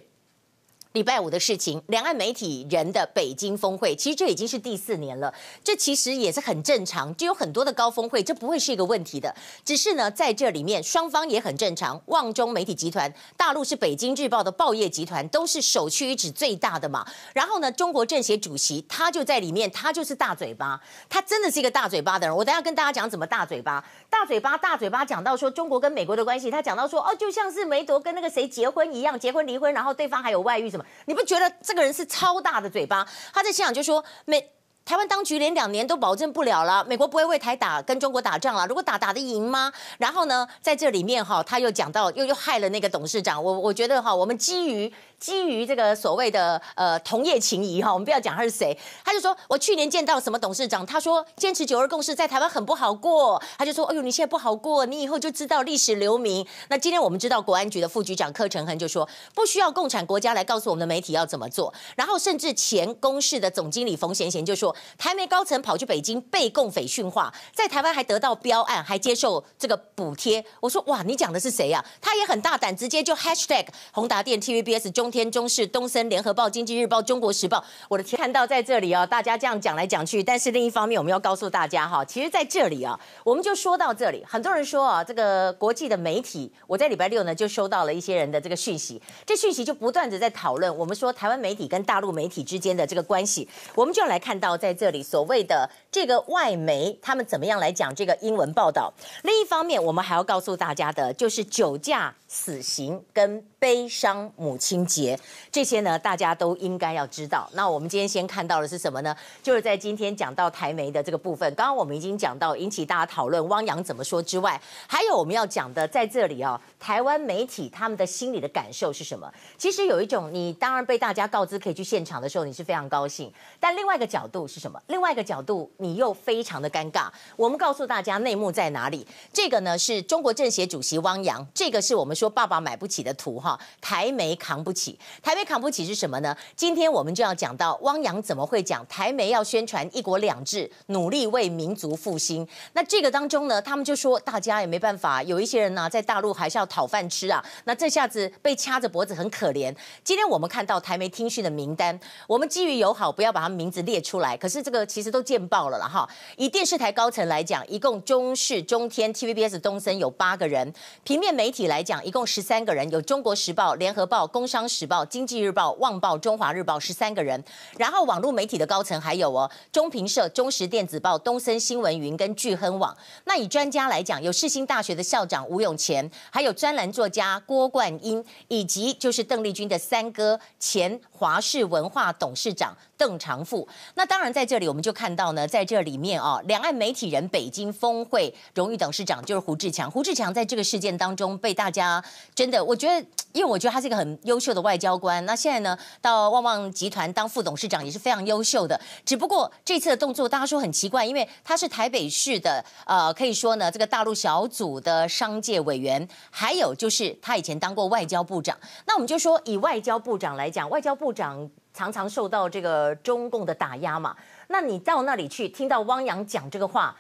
[0.92, 5.32] 礼拜五的事情，两岸媒体人的北京峰会，其实这已经是第四年了，
[5.64, 9.34] 这其实也是很正常，就有很多的高峰会，这不会是一个问题的。
[9.64, 11.98] 只是呢，在这里面双方也很正常。
[12.06, 17.06] 旺中媒体集团，大陆是北京日报的报业集团，都是首屈一指最大的嘛。
[17.32, 20.78] 然后呢，中国政协主席他就在里面，他就是大嘴巴，
[21.08, 22.36] 他真的是一个大嘴巴的人。
[22.36, 30.81] 我等下跟大家讲怎么大嘴巴，大嘴巴，大嘴巴讲到说中国跟美国的关系，他讲到说哦，就像是梅朵跟那个谁结婚一样，结婚离婚，然后对方还有外遇什么。
[31.06, 33.06] 你不觉得这个人是超大的嘴巴？
[33.32, 34.50] 他在现场就说美。
[34.84, 38.66] 台湾当局连两年都保证不了了，美国不会为台打跟中国打仗了。
[38.66, 39.72] 如果打打得赢吗？
[39.98, 43.40] 然后呢，在这里面哈，他又讲到又又害了那个董事长。
[43.40, 44.92] 我我觉得哈，我们基于。
[45.22, 56.44] 基于这个所谓的呃同业情谊哈，我们不要讲他是谁，他就说我去年见到什么董事长，他说坚持九二共识在台湾很不好过，他就说哎呦你现在不好过，你以后就知道历史留名。
[56.70, 70.44] 那今天我们知道国安局的副局长柯承恒就说不需要共产国家来告诉我们的媒体要怎么做，然后甚至前公视的总经理冯贤贤就说台媒高层跑去北京被共匪训话，在台湾还得到标案，还接受这个补贴。
[70.58, 71.84] 我说哇，你讲的是谁呀？
[72.00, 75.11] 他也很大胆，直接就 hashtag 宏达电 TVBS 中。
[75.12, 98.92] 天中视、东森、联合报、经济日报、中国时报，我的天，看到在这里啊，大家这样讲来讲去，但是另一方面，我们要告诉大家哈，其实在这里啊，我们就说到这里，很多人说啊，这个国际的媒体，我在礼拜六呢就收到了一些人的这个讯息，这讯息就不断的在讨论，我们说台湾媒体跟大陆媒体之间的这个关系，我们就来看到在这里所谓的这个外媒他们怎么样来讲这个英文报道。
[99.22, 105.01] 另一方面，我们还要告诉大家的就是酒驾死刑跟悲伤母亲节。
[105.50, 107.48] 这些呢，大家都应该要知道。
[107.54, 109.14] 那我们今天先看到的是什么呢？
[109.42, 111.52] 就是在今天讲到台媒的这个部分。
[111.54, 119.30] 刚刚我们已经讲到引起大家讨论汪洋怎么说之外，还有我们要讲的在这里啊、哦，台湾媒体他们的心里的感受是什么？
[119.58, 123.32] 其实有一种，你当然被大家告知可以去现场的时候，你是非常高兴。
[123.60, 124.80] 但另外一个角度是什么？
[124.86, 127.08] 另外一个角度你又非常的尴尬。
[127.36, 129.06] 我们告诉大家内幕在哪里？
[129.32, 134.91] 这个呢是中国政协主席汪洋，这个是我们说爸爸买不起的图哈，台媒扛不起。
[135.22, 136.36] 台媒扛不起是什么呢？
[136.56, 142.46] 今天我们就要讲到汪洋怎么会讲台媒要宣传一国两制，努力为民族复兴。
[142.72, 147.44] 那这个当中呢，他们就说大家也没办法，有一些人呢、在大陆还是要讨饭吃啊。
[147.64, 149.74] 那这下子被掐着脖子很可怜。
[150.02, 154.36] 今天我们看到台媒听讯的名单，我们基于友好不要把他名字列出来。
[154.36, 156.08] 可是这个其实都见报了了哈。
[156.36, 160.68] 以电视台高层来讲，一共中视、中天、TVBS、东森有八个人；
[161.04, 165.04] 平面媒体来讲，一共十三个人，有中国时报、联合报、工商时报。
[165.04, 167.42] 经济日报、旺报、中华日报十三个人，
[167.76, 172.96] 然后网络媒体的高层还有哦，中评社、中时电子报、东森新闻云跟聚亨网。
[173.24, 183.66] 那以专家来讲，有世新大学的校长吴永前，还有专栏作家郭冠英，以及就是邓丽君的三哥前华视文化董事长邓长富。
[183.96, 189.90] 那当然在这里我们就看到呢，在这里面啊，两岸媒体人北京峰会荣誉董事长就是胡志强。
[189.90, 192.00] 胡志强在这个事件当中被大家
[192.36, 194.96] 真的，我觉得，因为我觉得他是一个很优秀的外交。
[194.96, 198.80] 官那现在呢，到旺旺集团当副董事长也是非常优秀的。
[199.04, 208.56] 只不过这次的动作，大家说很奇怪，因为他是台北市的，呃，可以说呢，这个大陆小组的商界委员，还有就是他以前当过外交部长。
[208.86, 214.16] 那我们就说，以外交部长来讲，外交部长常常受到这个中共的打压嘛。
[214.48, 216.96] 那你到那里去，听到汪洋讲这个话，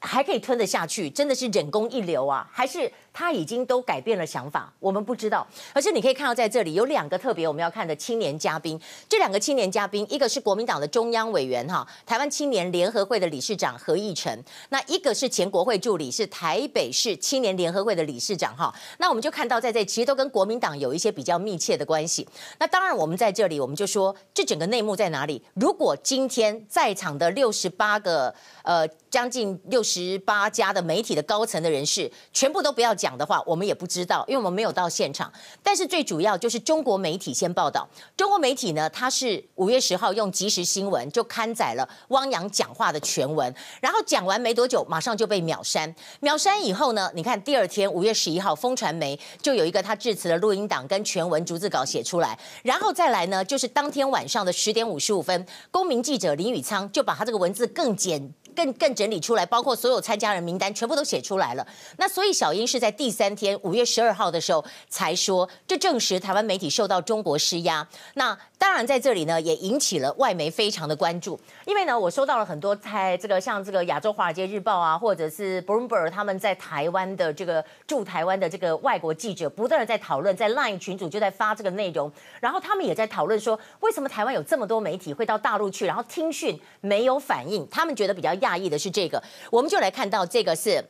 [0.00, 2.48] 还可以吞得下去，真的是忍功一流啊？
[2.52, 2.90] 还是？
[3.18, 5.44] 他已经都改变了想法，我们不知道。
[5.72, 8.80] 而且你可以看到，在这里有两个特别我们要看的青年嘉宾。
[9.08, 18.72] 这两个青年嘉宾，一个是国民党的中央委员哈，台湾青年联合会的理事长何义成；那一个是前国会助理，是台北市青年联合会的理事长哈。
[18.98, 22.24] 那我们就看到，在这其实都跟国民党有一些比较密切的关系。
[22.60, 25.42] 那当然，我们在这里我们就说，这整个内幕在哪里？
[25.54, 33.07] 如果今天在场的六十八个呃将近六十八家的媒体的高层的人士，全部都不要讲。
[33.08, 35.32] 讲的话，我们也不知道，因为我们没有到现场。
[35.62, 37.88] 但是最主要就是中国媒体先报道。
[38.14, 45.94] 中国媒体呢，它是五月十号用即时新闻就刊载了汪洋讲话的全文，然后讲完没多久，马上就被秒删。
[46.20, 58.34] 秒删以后呢，你看第二天五月十一号，风传媒就有一个他致辞的录音档跟全文逐字稿写出来，然后再来呢，就是当天晚上的十点五十五分，公民记者林宇仓就把他这个文字更简。
[58.58, 61.64] 更更整理出来，包括所有参加人名单全部都写出来了。
[61.98, 67.86] 那所以小英是在第三天五月十二号的时候才说，这证实台湾媒体受到中国施压。
[68.14, 88.47] 那当然在这里呢，也引起了外媒非常的关注，因为呢，我收到了很多在这个像这个亚洲华尔街日报啊，或者是 Bloomberg 他们在台湾的这个驻台湾的这个外国记者，不断的在讨论，在 Line 群组就在发这个内容，然后他们也在讨论说，为什么台湾有这么多媒体会到大陆去，然后听讯没有反应，他们觉得比较压。
[88.48, 90.82] 大意的是这个，我们就来看到这个是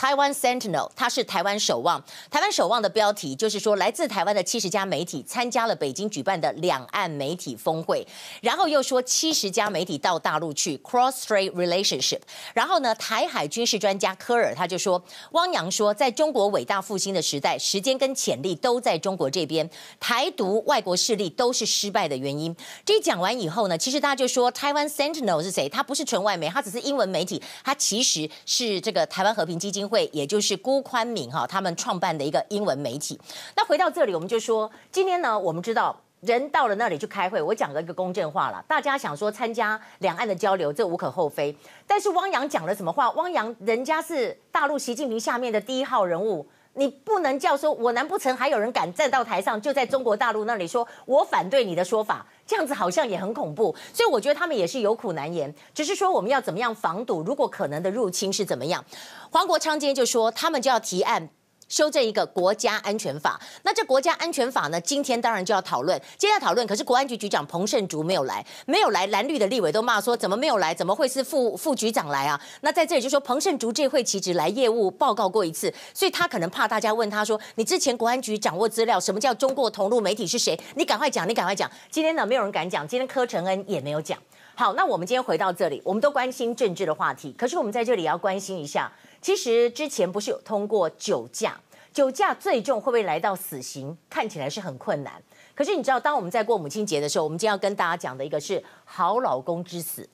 [0.00, 2.02] 台湾 Sentinel，它是台湾守望。
[2.30, 8.06] 台湾守望的标题就是说，来自台湾的七十家媒体参加了北京举办的两岸媒体峰会，
[8.40, 12.20] 然后又说七十家媒体到大陆去 Cross-strait relationship。
[12.54, 19.68] 然后呢，台海军事专家科尔他就说，汪洋说，在中国伟大复兴的时代，时间跟潜力都在中国这边，
[20.00, 22.56] 台独外国势力都是失败的原因。
[22.86, 25.68] 这讲完以后呢，其实大家就说，台湾 Sentinel 是谁？
[25.68, 33.20] 他不是纯外媒，他只是英文媒体，他其实是这个台湾和平基金会，也就是辜宽敏哈他们创办的一个英文媒体。
[33.56, 38.64] 那回到这里，我们就说，今天呢，我们知道人到了那里去开会，我讲了一个公正话了。
[38.68, 41.54] 大家想说参加两岸的交流，这无可厚非。
[41.86, 43.10] 但是汪洋讲了什么话？
[43.10, 52.26] 汪洋人家是大陆习近平下面的第一号人物，你不能叫说，我难不成还有人敢站到台上，就在中国大陆那里说我反对你的说法？
[52.50, 53.72] 这样子好像也很恐怖。
[53.94, 58.84] 所以我觉得他们也是有苦难言，只是说我们要怎么样防堵，如果可能的入侵是怎么样。
[59.30, 61.28] 黄国昌今天就说，他们就要提案。
[61.70, 64.78] 修正一个国家安全法，那这国家安全法呢？
[64.80, 66.66] 今天当然就要讨论，今天要讨论。
[66.66, 70.74] 可是国安局局长彭胜竹没有来，没有来，蓝绿的立委都骂说，怎么没有来？
[70.74, 72.38] 怎么会是副副局长来啊？
[72.62, 80.58] 那在这里就说，彭胜竹这会其实来业务报告过一次，所以他可能怕大家问他说，你之前国安局掌握资料，什么叫中国同路媒体是谁？
[80.74, 81.70] 你赶快讲，你赶快讲。
[81.88, 84.18] 今天呢，没有人敢讲，今天柯承恩也没有讲。
[84.60, 88.92] 好，那我们今天回到这里，我们都关心政治的话题，可是我们在这里要关心一下。
[89.22, 91.58] 其实之前不是有通过酒驾，
[91.94, 93.96] 酒驾最重会不会来到死刑？
[94.10, 95.14] 看起来是很困难。
[95.54, 100.06] 可是你知道，当我们在过母亲节的时候，我们今天要跟大家讲的一个是好老公之死。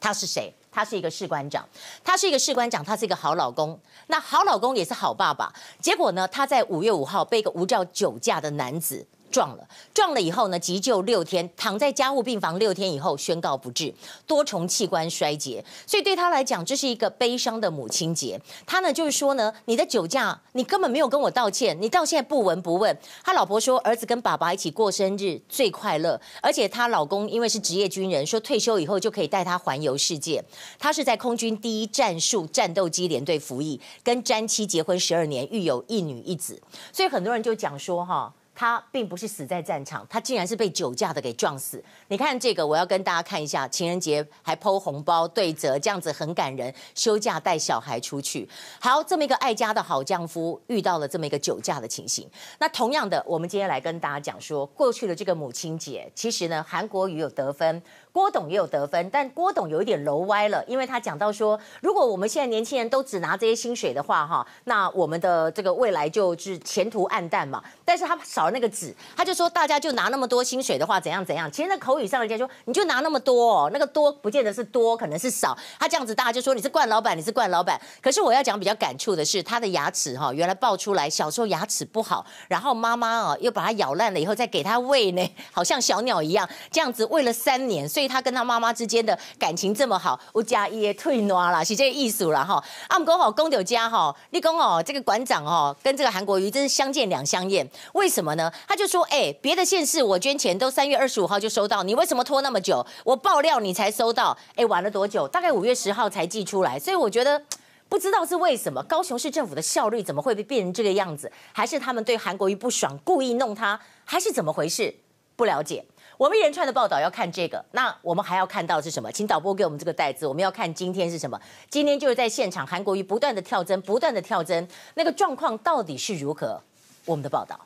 [0.00, 0.50] 他是谁？
[0.70, 1.68] 他是一个士官长，
[2.02, 3.78] 他是一个士官长，他是一个好老公。
[4.06, 5.52] 那好老公也是好爸爸。
[5.78, 9.06] 结果呢，他在五月五号被一个无照酒驾的男子。
[9.32, 13.92] 撞了，撞了以后呢，急救六天，躺在加护病房六天以后宣告不治，
[14.26, 15.64] 多重器官衰竭。
[15.86, 18.40] 所以对他来讲，这是一个悲伤的母亲节。
[18.66, 22.96] 他呢就是说呢，你的酒驾，你根本没有跟我道歉，你到现在不闻不问。
[23.24, 30.44] 他老婆说，儿子跟爸爸一起过生日最快乐，而且他老公因为是职业军人，说退休以后就可以带她环游世界。
[30.78, 36.60] 他是在空军第一战术战斗机联队服役，跟詹妻结婚十二年，育有一女一子。
[36.92, 38.32] 所以很多人就讲说哈。
[38.54, 41.82] 他并不是死在战场，他竟然是被酒驾的给撞死。
[42.08, 46.72] 你看这个，我要跟大家看一下，情人节还剖红包对折，这样子很感人。
[46.94, 48.48] 休假带小孩出去，
[48.80, 52.28] 好，这么一个爱家的好丈夫遇到了这么一个酒驾的情形。
[52.58, 57.82] 那同样的，我们今天来跟大家讲说，过去的这个母亲节，其实呢，韩国瑜有得分。
[58.12, 67.64] 郭董也有得分，但郭董有一点楼歪了，因为他讲到说，如果我们现在年轻人都只拿这些薪水的话，哈，那我们的这个未来就是前途暗淡嘛。
[67.86, 71.50] 但是他少了那个“纸”，他就说大家就拿那么多薪水的话，怎样怎样。
[71.50, 75.56] 其实那口语上人家说，你就拿那么多哦，那个多不见得是多，可能是少。
[75.80, 77.80] 他这样子大家就说你是惯老板，你是惯老板。
[78.02, 88.01] 可是我要讲比较感触的是，他的牙齿哈，原来爆出来小时候牙齿不好，然后妈妈啊又把它咬烂了以后再给他喂呢，好像小鸟一样，这样子喂了三年，所以。
[88.02, 92.60] 所以他跟他妈妈之间的感情这么好，我家也退暖了，是这个意思了哈。
[92.88, 97.64] 阿姆哥好，公牛家哈，立功哦，这个馆长哦，跟这个韩国瑜真是相见两相厌。
[97.92, 98.52] 为什么呢？
[98.66, 102.84] 他就说，哎，别的县市我捐钱都三月二十五号就收到，你为什么拖那么久？
[103.04, 105.28] 我爆料你才收到，哎，晚了多久？
[105.28, 106.76] 大概五月十号才寄出来。
[106.76, 107.40] 所以我觉得
[107.88, 111.30] 不知道是为什么，高雄市政府的效率怎么会被变成这个样子？
[111.52, 113.78] 还是他们对韩国瑜不爽，故意弄他？
[114.04, 114.92] 还是怎么回事？
[115.36, 115.84] 不了解。
[116.22, 119.10] 我们一连串的报道要看这个，那我们还要看到是什么？
[119.10, 120.24] 请导播给我们这个袋子。
[120.24, 121.36] 我们要看今天是什么？
[121.68, 126.62] 今天就是在现场，韩国瑜不断的跳针，不断的跳针，那个状况到底是如何？
[127.06, 127.58] 我们的报道。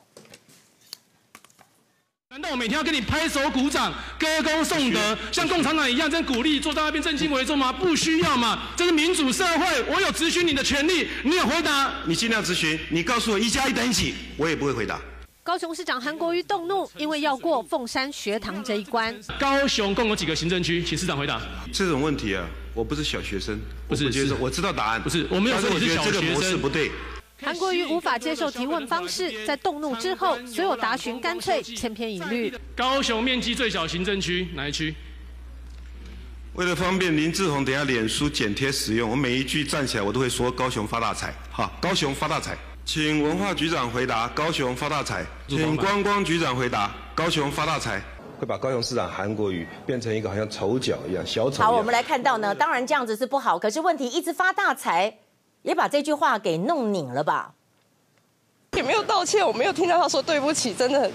[2.31, 7.71] 难道我每天要跟你拍手鼓掌、歌功颂德，像共产党一样在鼓励做到那边正襟危坐吗？
[7.71, 14.99] 不需要嘛，这是民主社会，我有咨询你的权利，你有回答，你尽量咨询，你告诉我一加一等于几，我也不会回答。
[15.47, 19.17] 高雄市长韩国瑜动怒，因为要过凤山学堂这一关。
[19.39, 20.83] 高雄共有几个行政区？
[20.83, 21.41] 请市长回答。
[21.71, 23.57] 这种问题啊，我不是小学生，
[23.87, 25.01] 不是，是我知道答案。
[25.01, 26.21] 不是，我没有说你是小学生。
[26.21, 26.91] 这个模式不对。
[27.41, 32.53] 韩国瑜无法接受提问方式，在动怒之后，所有答询干脆千篇一律。
[32.75, 34.93] 高雄面积最小行政区哪一区？
[36.55, 41.33] 为了方便林志宏等下脸书剪贴使用，我每一句站起来我都会说高雄发大财。
[41.53, 42.57] 哈，高雄发大财。
[42.87, 45.25] 请文化局长回答：高雄发大财。
[45.45, 48.01] 请观光局长回答：高雄发大财。
[48.39, 51.61] 会把高雄市长韩国瑜变成一个好像丑角一样小丑。
[51.63, 55.17] 好，我们来看到呢，当然这样子是不好，可是问题一直发大财，
[55.63, 57.53] 也把这句话给弄拧了吧？
[58.71, 61.11] 也没有道歉，我没有听到他说对不起，真的很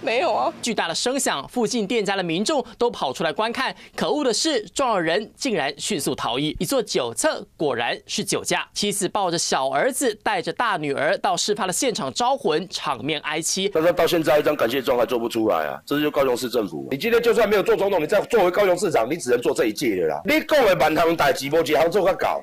[0.02, 0.52] 没有啊！
[0.62, 3.74] 巨大的声响，附近店家的民众都跑出来观看。
[3.94, 6.56] 可恶的是，撞了人竟然迅速逃逸。
[6.58, 8.66] 一座酒测果然是酒驾。
[8.72, 13.68] 妻子抱着小儿子，带着大女儿到事发的现场招魂，场面哀戚。
[13.68, 15.80] 但是到现在一张感谢状还做不出来啊！
[15.84, 16.88] 这是就高雄市政府。
[16.90, 20.20] 你今天就算没有做总统，你再作为高雄市长，你只能做这一届的啦。
[20.24, 22.42] 你讲的满堂大直播几行做个搞。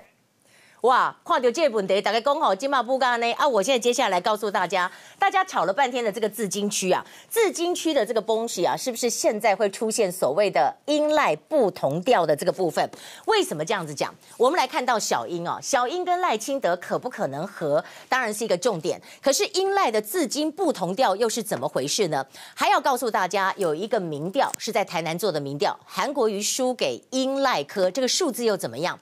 [0.87, 3.45] 哇，跨掉这个问题，大家讲好金马不干呢啊！
[3.45, 12.89] 我现在接下来告诉大家，大家吵了半天的这个自金区啊，自金区的这个东西啊，是不是现在会出现所谓的英赖不同调的这个部分？
[13.25, 14.15] 为什么这样子讲？
[14.37, 17.83] 我们来看到小英啊，小英跟赖清德可不可能和？
[18.07, 19.01] 当然是一个重点。
[19.21, 22.25] 可是英赖的自金不同调又是怎么回事呢？
[22.55, 28.97] 还要告诉大家，有一个民调是在台南做的民调，韩国瑜输给英赖科，这个数字又怎么样？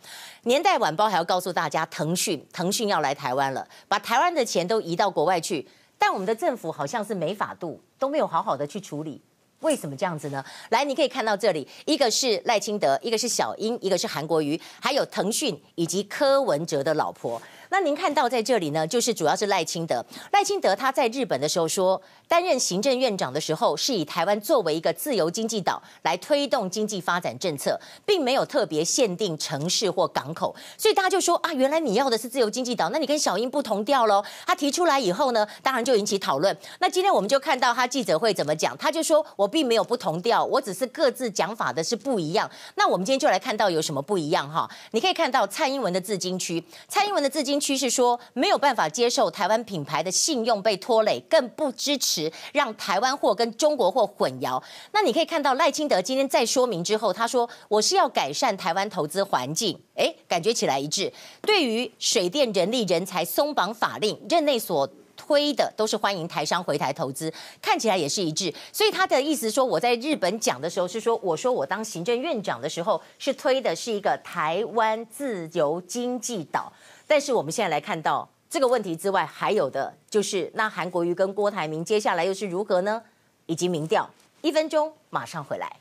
[0.45, 5.67] 年代晚报还要告诉大家，腾讯腾讯要来台湾了，把台湾的钱都移到国外去，
[5.97, 9.19] 但我们的政府好像是没法度，都没有好好的去处理，
[9.61, 10.45] 为什么这样子呢？
[10.69, 17.41] 来，你可以看到这里，一个是赖清德，一个是小英，一个是韩国瑜，还有腾讯以及柯文哲的老婆。
[17.69, 20.05] 那您看到在这里呢，就是主要是赖清德。
[20.31, 30.55] 赖清德他在日本的时候说，担任行政院长的时候，是以台湾作为一个自由经济岛来推动经济发展政策，并没有特别限定城市或港口。
[30.77, 34.23] 所以大家就说啊，原来你要的是自由经济岛，那你跟小英不同调喽。
[34.45, 36.55] 他提出来以后呢，当然就引起讨论。
[36.79, 42.49] 那今天我们就看到他记者会怎么讲，他就说我并没有不同调，我只是各自讲法的是不一样。
[42.75, 44.69] 那我们今天就来看到有什么不一样哈？
[44.91, 54.61] 你可以看到蔡英文的自金区，蔡英文的自金区是说没有办法接受台湾品牌的信用被拖累，更不支持让台湾货跟中国货混淆。
[54.91, 61.11] 那你可以看到赖清德今天在说明之后，他说我是要改善台湾投资环境，诶，感觉起来一致。
[61.41, 64.87] 对于水电人力人才松绑法令，任内所
[65.17, 68.53] 推的都是欢迎台商回台投资，看起来也是一致。
[68.71, 76.71] 所以他的意思说，我在日本讲的时候是说，我说我当行政院长的时候是推的是一个台湾自由经济岛。
[77.07, 83.01] 但是我们现在来看到这个问题之外，还有的就是那韩国瑜跟郭台铭接下来又是如何呢？
[83.45, 84.09] 以及民调，
[84.41, 85.71] 一分钟马上回来。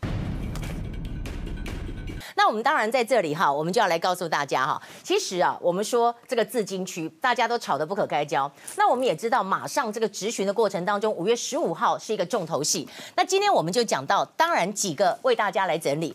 [2.37, 8.51] 那我们当然在这里哈，我们就要来告诉大家哈，其实啊，我们说这个自金区，大家都吵得不可开交。
[8.77, 12.89] 那我们也知道，马上这个质询的过程当中，五月十五号是一个重头戏。
[13.15, 16.15] 那今天我们就讲到，当然几个为大家来整理。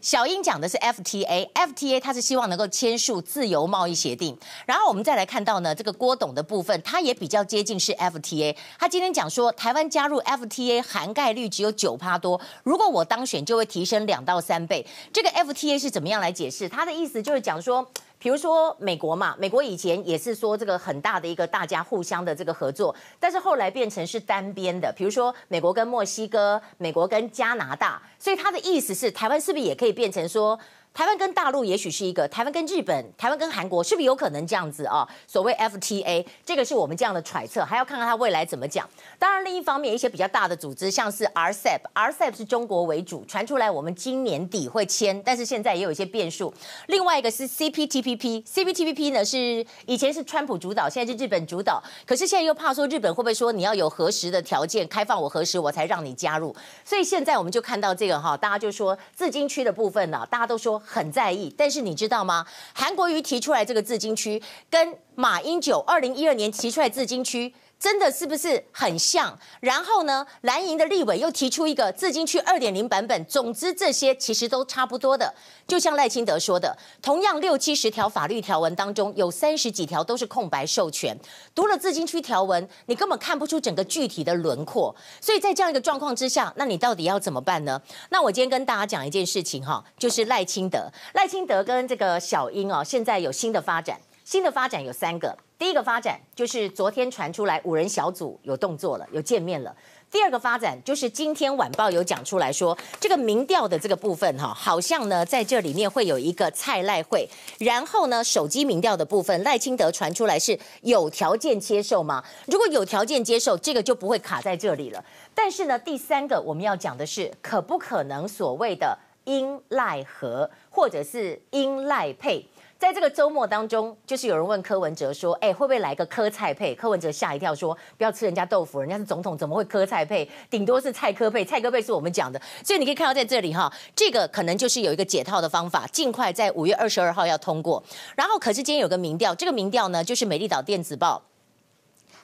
[0.00, 4.34] 小英讲的是 FTA，FTA 他是希望能够签署自由贸易协定，
[4.64, 14.86] 然后我们再来看到呢，这个郭董的部分，他也比较接近是 FTA，他今天讲说台湾加入 FTA 涵盖率只有九趴多，如果我当选就会提升两到三倍。
[15.12, 16.66] 这个 FTA 是怎么样来解释？
[16.68, 17.86] 他的意思就是讲说。
[18.20, 24.92] 比如说美国嘛，美国以前也是说这个很大的一个大家互相的这个合作，但是后来变成是单边的。
[24.94, 30.60] 比如说美国跟墨西哥，美国跟加拿大，所以他的意思是台湾是不是也可以变成说？
[30.92, 35.08] 台湾跟大陆也许是一个，台湾跟日本，台湾跟韩国是不是有可能这样子啊？
[35.26, 38.86] 所谓 FTA，这个是我们这样的揣测，还要看看它未来怎么讲。
[39.18, 46.52] 当然，另一方面，一些比较大的组织，像是 RCEP，RCEP 是中国为主，传出来我们今年底会签，但是现在也有一些变数。
[46.88, 56.54] 另外一个是 CPTPP，CPTPP 呢是以前是川普主导，现在是日本主导，可是现在又怕说日本会不会说你要有核实的条件，开放我核实我才让你加入。
[56.84, 60.79] 所以现在我们就看到这个哈，大家就说自金区的部分呢，大家都说。
[60.84, 62.46] 很在意，但是你知道吗？
[62.74, 67.54] 韩国瑜提出来这个自金区，跟马英九二零一二年提出来自金区。
[67.80, 69.36] 真的是不是很像？
[69.60, 73.24] 然后呢，蓝营的立委又提出一个自金区二点零版本。
[73.24, 75.34] 总之，这些其实都差不多的。
[75.66, 81.18] 就像赖清德说的，同样六七十条法律条文当中，有三十几条都是空白授权。
[81.54, 84.94] 读了自金区条文，你根本看不出整个具体的轮廓。
[85.18, 87.80] 所以在这样一个状况之下，那你到底要怎么办呢？
[88.10, 93.98] 那我今天跟大家讲一件事情哈，就是赖清德，赖清德跟这个小英哦，现在有新的发展。
[94.22, 95.34] 新的发展有三个。
[95.60, 99.76] 第一个发展就是昨天传出来五人小组有动作了，有见面了。
[100.10, 112.24] 第二个发展就是今天晚报有讲出来说，这个民调的这个部分哈，好像呢在这里面会有一个蔡赖会，然后呢手机民调的部分赖清德传出来是有条件接受吗？
[112.46, 115.04] 如果有条件接受，这个就不会卡在这里了。
[115.34, 122.46] 但是呢，第三个我们要讲的是，可不可能所谓的英赖合，或者是英赖配？
[122.80, 130.26] 在这个周末当中，就是有人问柯文哲说：“哎，会不会来个柯蔡配？”柯文哲吓一跳说：“不要吃人家豆腐，人家是总统，怎么会柯蔡配？
[130.48, 131.44] 顶多是蔡柯配。
[131.44, 137.84] 蔡柯配是我们讲的，所以你可以看到在这里哈，这个可能就是有一个解套的方法，尽快在五月二十二号要通过。
[138.16, 141.22] 然后，可是今天有个民调，这个民调呢，就是美丽岛电子报。”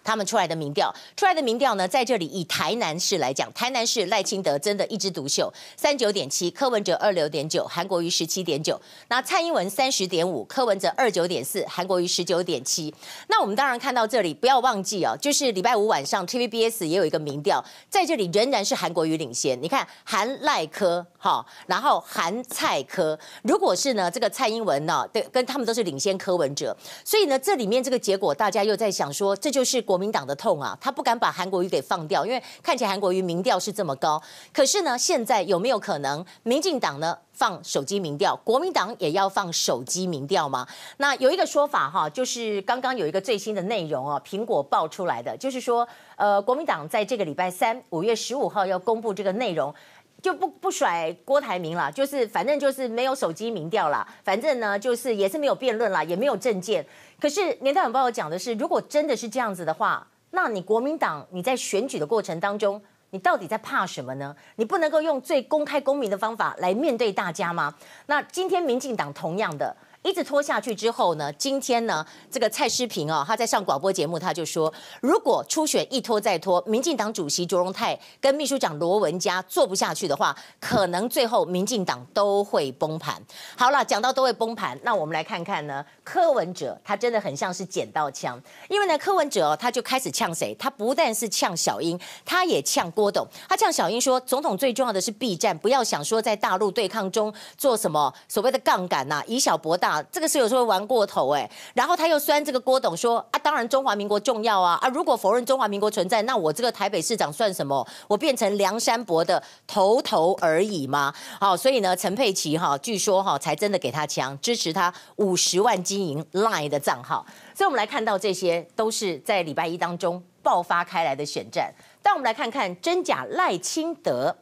[0.06, 12.94] 他们出来的民调，出来的民调呢，在这里以台南市来讲，台南市赖清德真的一枝独秀，三九点七，柯文哲二六点九，韩国瑜十七点九，那蔡英文三十点五，柯文哲二九点四，韩国瑜十九点七。
[13.28, 19.60] 那我们当然看到这里，不要忘记哦，就是礼拜五晚上 TVBS 也有一个民调，在这里仍然是韩国瑜领先。
[19.60, 34.22] 你看韩赖柯哈，然后韩蔡柯，如果是呢这个蔡英文呢，对，跟他们都是领先柯文哲，所以呢这里面这个结果，大家又在想说，这就是国民党的痛啊，他不敢把韩国瑜给放掉，因为看起来韩国瑜民调是这么高，
[34.52, 37.18] 可是呢现在有没有可能民进党呢？
[37.32, 40.66] 放手机民调，国民党也要放手机民调吗？
[40.96, 45.86] 那有一个说法哈，就是刚刚有一个最新的内容哦，苹果爆出来的，就是说，
[46.16, 49.74] 呃，国民党在这个礼拜三，五月十五号要公布这个内容，
[50.22, 56.84] 就不不甩郭台铭了，就是反正就是没有手机民调了，反正呢就是也是没有辩论了，也没有政见。
[57.20, 62.82] 可是年代晚报讲的是，如果真的是这样子的话，那你国民党你在选举的过程当中。
[63.10, 64.34] 你到底在怕什么呢？
[64.56, 67.72] 你不能够用最公开公民的方法来面对大家吗？
[68.06, 69.74] 那今天民进党同样的。
[70.06, 83.20] 一直拖下去之后呢，今天呢，这个蔡诗平啊，他在上广播节目，他就说，如果初选一拖再拖，民进党主席卓荣泰跟秘书长罗文佳做不下去的话，可能最后民进党都会崩盘。
[83.56, 90.54] 好了，讲到都会崩盘，那我们来看看呢，柯文哲他真的很像是捡到枪，因为呢，柯文哲他就开始呛谁？
[90.56, 93.26] 他不但是呛小英，他也呛郭董。
[93.48, 99.95] 他呛小英说，总统最重要的是避战，不要想说在大陆对抗中做什么所谓的杠杆呐，以小博大。
[100.10, 107.86] 这个是有时候玩过头哎，然后他又酸这个郭董说啊，当然中华民国重要啊啊，如果否认中华民国存在，那我这个台北市长算什么？
[108.08, 111.12] 我变成梁山伯的头头而已吗？
[111.40, 117.24] 好，所以呢，陈佩琪哈，据说哈才真的给他枪，支持他五十万经营 Line 的账号。
[117.54, 121.72] 所以我们来看到这些都是在礼拜一当中爆发开来的选战。
[122.02, 124.36] 但我们来看看真假赖清德，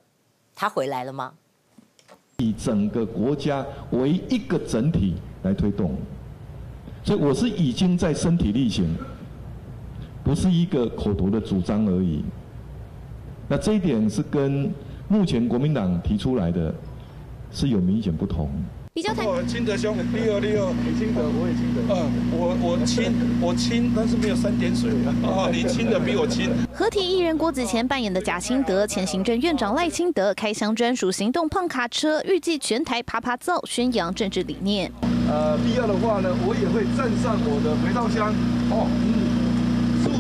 [0.55, 1.35] 他回来了吗？
[2.39, 5.15] 以整个国家为一个整体
[5.45, 5.95] 来推动，
[7.05, 8.95] 所以我是已经在身体力行，
[10.25, 12.25] 不是一个口头的主张而已。
[13.47, 14.73] 那这一点是跟
[15.07, 16.75] 目前国民党提出来的
[17.53, 18.51] 是有明显不同。
[18.95, 21.83] 比较谈，清德兄，你好，你好，你清德，我也清德。
[21.93, 24.89] 嗯，我我清，我清，但是没有三点水。
[25.25, 26.49] 啊， 你清的比我清。
[26.73, 34.93] 合体艺人郭子乾扮演的贾清德，前行政院长赖清德开箱专属行动胖卡车，预计全台趴趴造，宣扬政治理念。
[35.35, 38.31] 呃，必要的话呢，我也会站上我的肥皂箱。
[38.71, 39.35] 哦，嗯。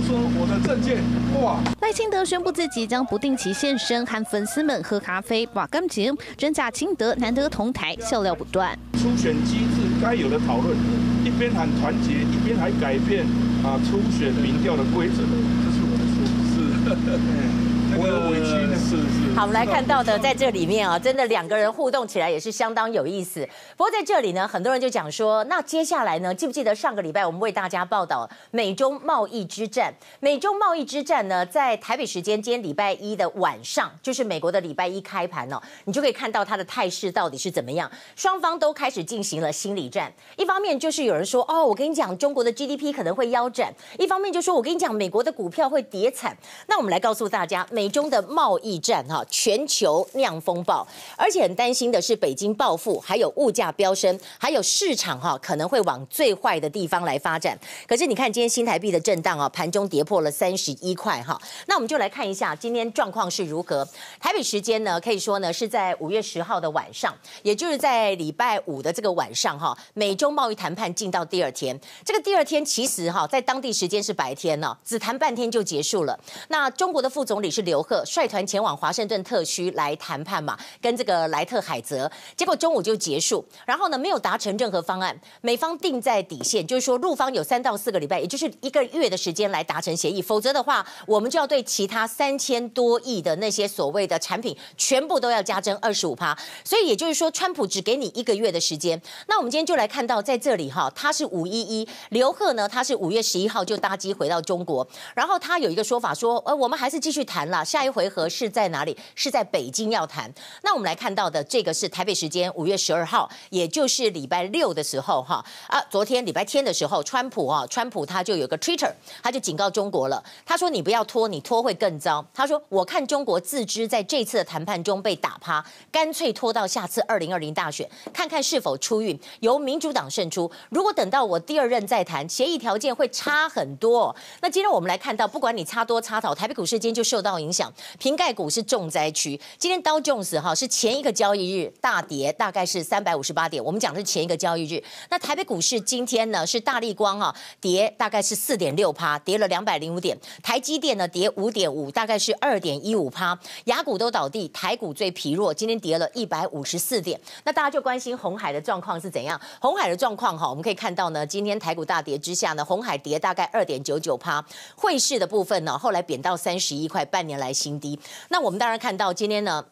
[0.06, 1.02] 说我的证件
[1.40, 1.58] 哇！
[1.80, 6.14] 赖清德宣布自己将不定期现身，和粉丝们喝咖啡、把感情。
[6.36, 8.78] 真假清德难得同台，笑料不断。
[8.98, 10.76] 初选机制该有的讨论，
[11.24, 13.24] 一边喊团结，一边还改变
[13.64, 16.16] 啊初选民调的规则，这是我的说
[16.52, 17.63] 是。
[17.96, 19.34] 我有委屈呢，是是。
[19.34, 23.48] 好，我们来看到的，在这里面啊，真的两个人互动起来也是相当有意思。
[23.76, 29.92] 不过在这里呢，很多人就讲说，那接下来呢，记不记得上个礼拜我们为大家报道美中贸易之战？
[30.20, 37.90] 美中贸易之战呢，在台北时间今天礼拜一的晚上，就是美国的礼拜一开盘哦，你就可以看到它的态势到底是怎么样。
[38.16, 43.68] 双方都开始进行了心理战，一方面就是有人说，哦，我跟你讲，中国的 GDP 可能会腰斩；
[43.98, 46.36] 一方面就说我跟你讲，美国的股票会跌惨。
[46.68, 47.83] 那我们来告诉大家，美。
[47.84, 50.86] 美中的贸易战哈，全球酿风暴，
[51.18, 57.58] 而且很担心的是北京报复，还有物价飙升，还有市场哈可能会往最坏的地方来发展。
[57.86, 61.38] 可是你看今天新台币的震荡啊，盘中跌破了三十一块哈。
[61.66, 63.86] 那我们就来看一下今天状况是如何。
[64.18, 71.78] 台北时间呢，可以说呢是在五月十号的晚上，也就是在礼拜五的这个晚上哈，美中贸易谈判进到第二天。
[72.02, 76.18] 这个第二天其实哈在当地时间是白天呢，只谈半天就结束了。
[76.48, 77.73] 那中国的副总理是刘。
[77.74, 99.02] 刘鹤率团前往华盛顿特区来谈判嘛，跟这个莱特海泽，结果中午就结束，然后呢没有达成任何方案，美方定在底线，就是说陆方有三到四个礼拜，也就是一个月的时间来达成协议，否则的话，我们就要对其他三千多亿的那些所谓的产品全部都要加征二十五趴，所以也就是说，川普只给你一个月的时间。
[99.26, 107.63] 那我们今天就来看到在这里哈，他是五一一，刘鹤呢他是五月十一号就搭机回到中国，然后他有一个说法说，呃，我们还是继续谈啦。
[107.64, 108.96] 下，一回合是在哪里？
[109.14, 110.32] 是在北京要谈。
[110.62, 118.92] 那我们来看到的这个是台北时间五月十二号，也就是礼拜六的时候哈啊，昨天礼拜天的时候，川普啊，川普他就有个 Twitter，
[119.22, 122.24] 他就警告中国了，他说你不要拖，你拖会更糟。
[122.34, 130.50] 他说我看中国自知在这次的谈判中被打趴，干脆拖到下次二零二零大选，看看是否出运，由民主党胜出。
[130.70, 134.14] 如果等到我第二任再谈，协议条件会差很多。
[134.40, 139.40] 那今天我们来看到，不管你差多差少，台北股市今天就受到影响，想瓶盖股是重灾区。
[139.56, 143.64] 今天道琼斯哈是前一个交易日大跌，大概是三百五十八点。
[143.64, 144.82] 我们讲的是前一个交易日。
[145.08, 150.18] 那台北股市今天呢是大立光哈跌，大概是四点六趴，跌了两百零五点。
[150.42, 153.38] 台积电呢跌五点五，大概是二点一五趴。
[153.66, 157.20] 雅股都倒地，台股最疲弱，今天跌了一百五十四点。
[157.44, 159.40] 那大家就关心红海的状况是怎样？
[159.60, 164.44] 红海的状况哈，我们可以看到呢，今天台股大跌之下呢，红海跌大概二点九九趴。
[164.74, 167.98] 汇市的部分呢，后来贬到三十一块，半年来来新低。
[168.30, 169.64] 那我们当然看到今天呢。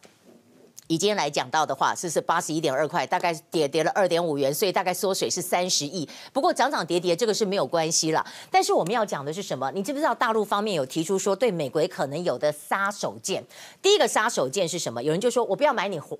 [0.87, 6.07] 以今天来讲到的话，是是八十一点二块，大概跌跌了二点五元，所以大概缩水是三十亿。
[6.33, 8.23] 不过涨涨跌跌这个是没有关系了。
[8.51, 9.71] 但是我们要讲的是什么？
[9.71, 13.41] 你知不知道大陆方面有提出说对美国可能有的杀手锏？
[13.81, 15.01] 第一个杀手锏是什么？
[15.01, 16.19] 有人就说我不要买你黄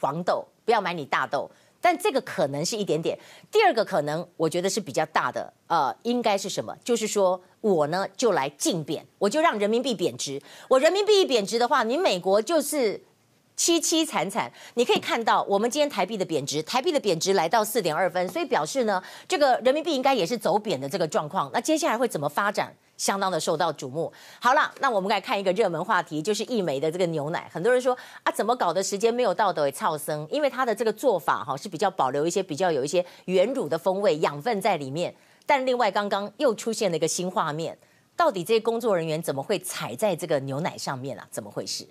[0.00, 1.50] 黄豆，不要买你大豆，
[1.84, 3.18] 但这个可能是一点点。
[3.52, 6.74] 第二个可能我觉得是比较大的，呃，应该是什么？
[6.82, 10.40] 就是说我呢就来竞贬，我就让人民币贬值。
[10.70, 12.98] 我人民币一贬值的话，你美国就是。
[13.56, 21.48] 凄凄惨惨，你可以看到我们今天台币的贬值，台币的贬值来到四点二分，所以表示呢，这个人民币应该也是走贬的这个状况。
[21.54, 24.12] 那接下来会怎么发展，相当的受到瞩目。
[24.40, 27.48] 好了，那我们来看一个热门话题，就是一美的这个牛奶。
[27.52, 35.14] 很多人说啊，怎么搞的时间没有到的超生，因为它的这个做法哈是比较保留一些比较有一些原乳的风味养分在里面。
[35.46, 37.76] 但另外刚刚又出现了一个新画面，
[38.16, 41.26] 到底这些工作人员怎么会踩在这个牛奶上面啊？
[41.30, 41.86] 怎么回事？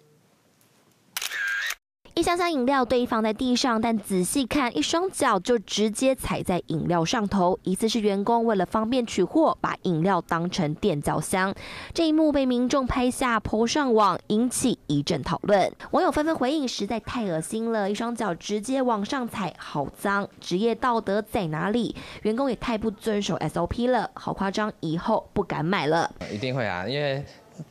[2.16, 7.58] 一箱箱饮料堆放在地上，但仔细看，一双脚就直接踩在饮料上头。
[7.64, 11.52] 疑似是员工为了方便取货，把饮料当成垫脚箱。
[11.92, 15.74] 这一幕被民众拍下泼上网，引起一阵讨论。
[15.90, 20.30] 网友纷纷回应：实在太恶心了，一双脚直接往上踩，好脏！
[20.40, 21.96] 职业道德在哪里？
[22.22, 26.14] 员工也太不遵守 SOP 了，好夸张，以后不敢买了。
[26.32, 27.26] 一定会啊，因为。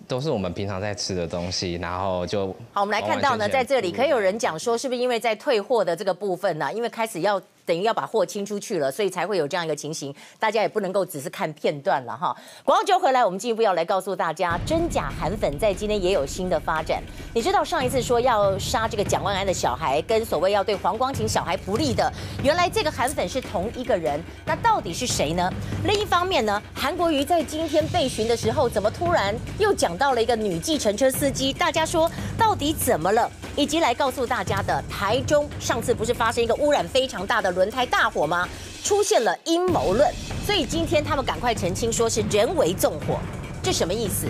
[0.07, 2.81] 都是我们平常在吃的东西，然后就好。
[2.83, 6.73] 我们来看到呢，在这里可以有人讲说，是不是因为在退货的这个部分呢、啊？
[6.73, 7.41] 因为开始要。
[7.65, 10.15] 等于要把货清出去了，所以才会有这样一个情形。
[10.39, 12.37] 大家也不能够只是看片段了哈。
[12.65, 17.03] 广告就回来，我们进一步要来告诉大家，真假韩粉在今天也有新的发展。
[17.35, 24.21] 你知道上一次说要杀这个蒋万安的小孩，跟所谓要对黄光芹小孩不利的，原来这个韩粉是同一个人。
[24.45, 25.53] 那到底是谁呢？
[25.85, 31.53] 另一方面呢，韩国瑜在今天被询的时候，怎么突然又讲到了一个女计程车司机？
[31.53, 33.31] 大家说到底怎么了？
[33.55, 38.49] 以及来告诉大家的，台中上次不是发生一个污染非常大的轮胎大火吗？
[38.83, 40.13] 出现了阴谋论，
[40.45, 43.19] 所以今天他们赶快澄清，说是人为纵火，
[43.63, 44.27] 这什么意思？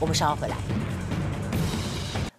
[0.00, 0.56] 我们稍后回来。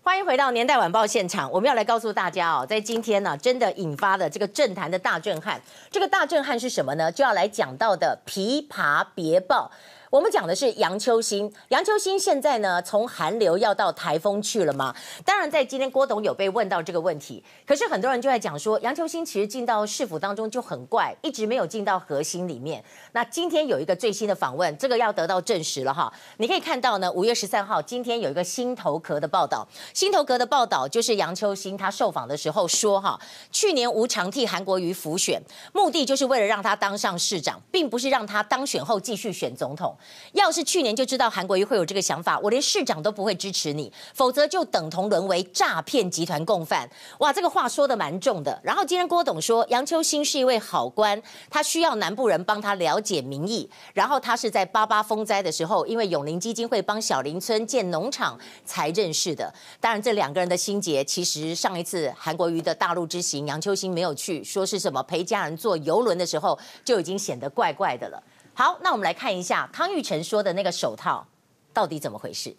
[0.04, 5.62] 欢迎回到年代晚报现场，我们要来告诉大家哦，在今天呢，真的引发了这个政坛的大震撼。
[5.92, 7.12] 这个大震撼是什么呢？
[7.12, 9.72] 就要来讲到的《琵琶别报》。
[10.12, 14.94] 我们讲的是杨秋兴，杨秋兴现在呢，从寒流要到台风去了吗？
[15.24, 22.84] 当然，在今天郭董有被问到这个问题，可是很多人就在讲说，杨秋兴其实进到市府当中就很怪，一直没有进到核心里面。
[23.14, 26.12] 那今天有一个最新的访问，这个要得到证实了哈。
[26.36, 33.18] 你可以看到呢，五月十三号今天有一个新头壳的报道，新头壳的报道就是杨秋兴他受访的时候说哈，
[33.50, 35.42] 去年无偿替韩国瑜辅选，
[35.72, 39.96] 目的就是为了让他当上市长，并不是让他当选后继续选总统。
[40.34, 46.90] 要是去年就知道韩国瑜会有这个想法，我连市长都不会支持你，否则就等同沦为诈骗集团共犯。
[47.20, 48.60] 哇，这个话说得蛮重的。
[48.64, 53.70] 然后今天郭董说，杨秋兴是一位好官，他需要南部人帮他了解民意。
[53.94, 59.54] 然后他是在八八风灾的时候，因为永龄基金会帮小林村建农场才认识的。
[59.80, 68.22] 当然，这两个人的心结，其实上一次韩国瑜的大陆之行，杨秋兴没有去，说是什么陪家人坐游轮的时候，就已经显得怪怪的了。
[68.62, 71.26] 好，那我们来看一下康玉成说的那个手套
[71.74, 72.56] 到底怎么回事。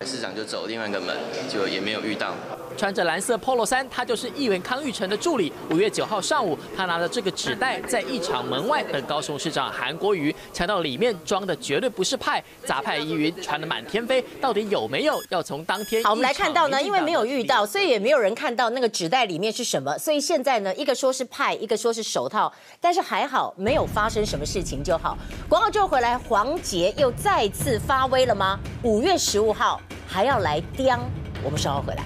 [0.00, 1.16] 市长就走另外一个门，
[1.48, 2.34] 就也没有遇到。
[2.76, 5.52] 穿着蓝色 Polo 衫，他就是议员康裕成的助理。
[5.70, 15.22] 五月九号上午，他拿着这个纸袋在一场门外等高雄市长韩国瑜，强调里面装的绝对不是派，杂派疑云传得满天飞，到底有没有？
[15.30, 16.02] 要从当天。
[16.02, 25.16] 好，我们来看到呢，因为没有遇到，所以也没有人看到那个纸袋里面是什么，所以现在呢，一个说是派，一个说是手套，但是还好没有发生什么事情就好。
[25.48, 28.58] 广告之后回来，黄杰又再次发威了吗？
[28.82, 29.80] 五月十五号。
[30.06, 30.98] 还要来刁？
[31.44, 32.02] 我们稍后回来。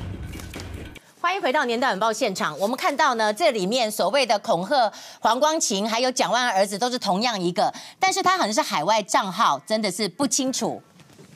[1.20, 2.59] 欢迎回到年代晚报现场。
[2.59, 10.80] 我们看到呢，这里面所谓的恐吓黄光琴还有蒋万安儿子都是同样一个，但是他好像是海外账号，真的是不清楚。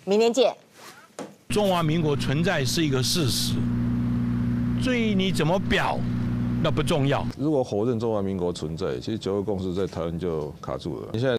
[0.04, 0.54] 明天见。
[1.48, 3.54] 中华民国存在是一个事实，
[4.82, 5.98] 至于你怎么表，
[6.62, 7.26] 那不重要。
[7.36, 11.08] 如果否认中华民国存在，其实九二共识在台湾就卡住了。
[11.12, 11.30] 你现在。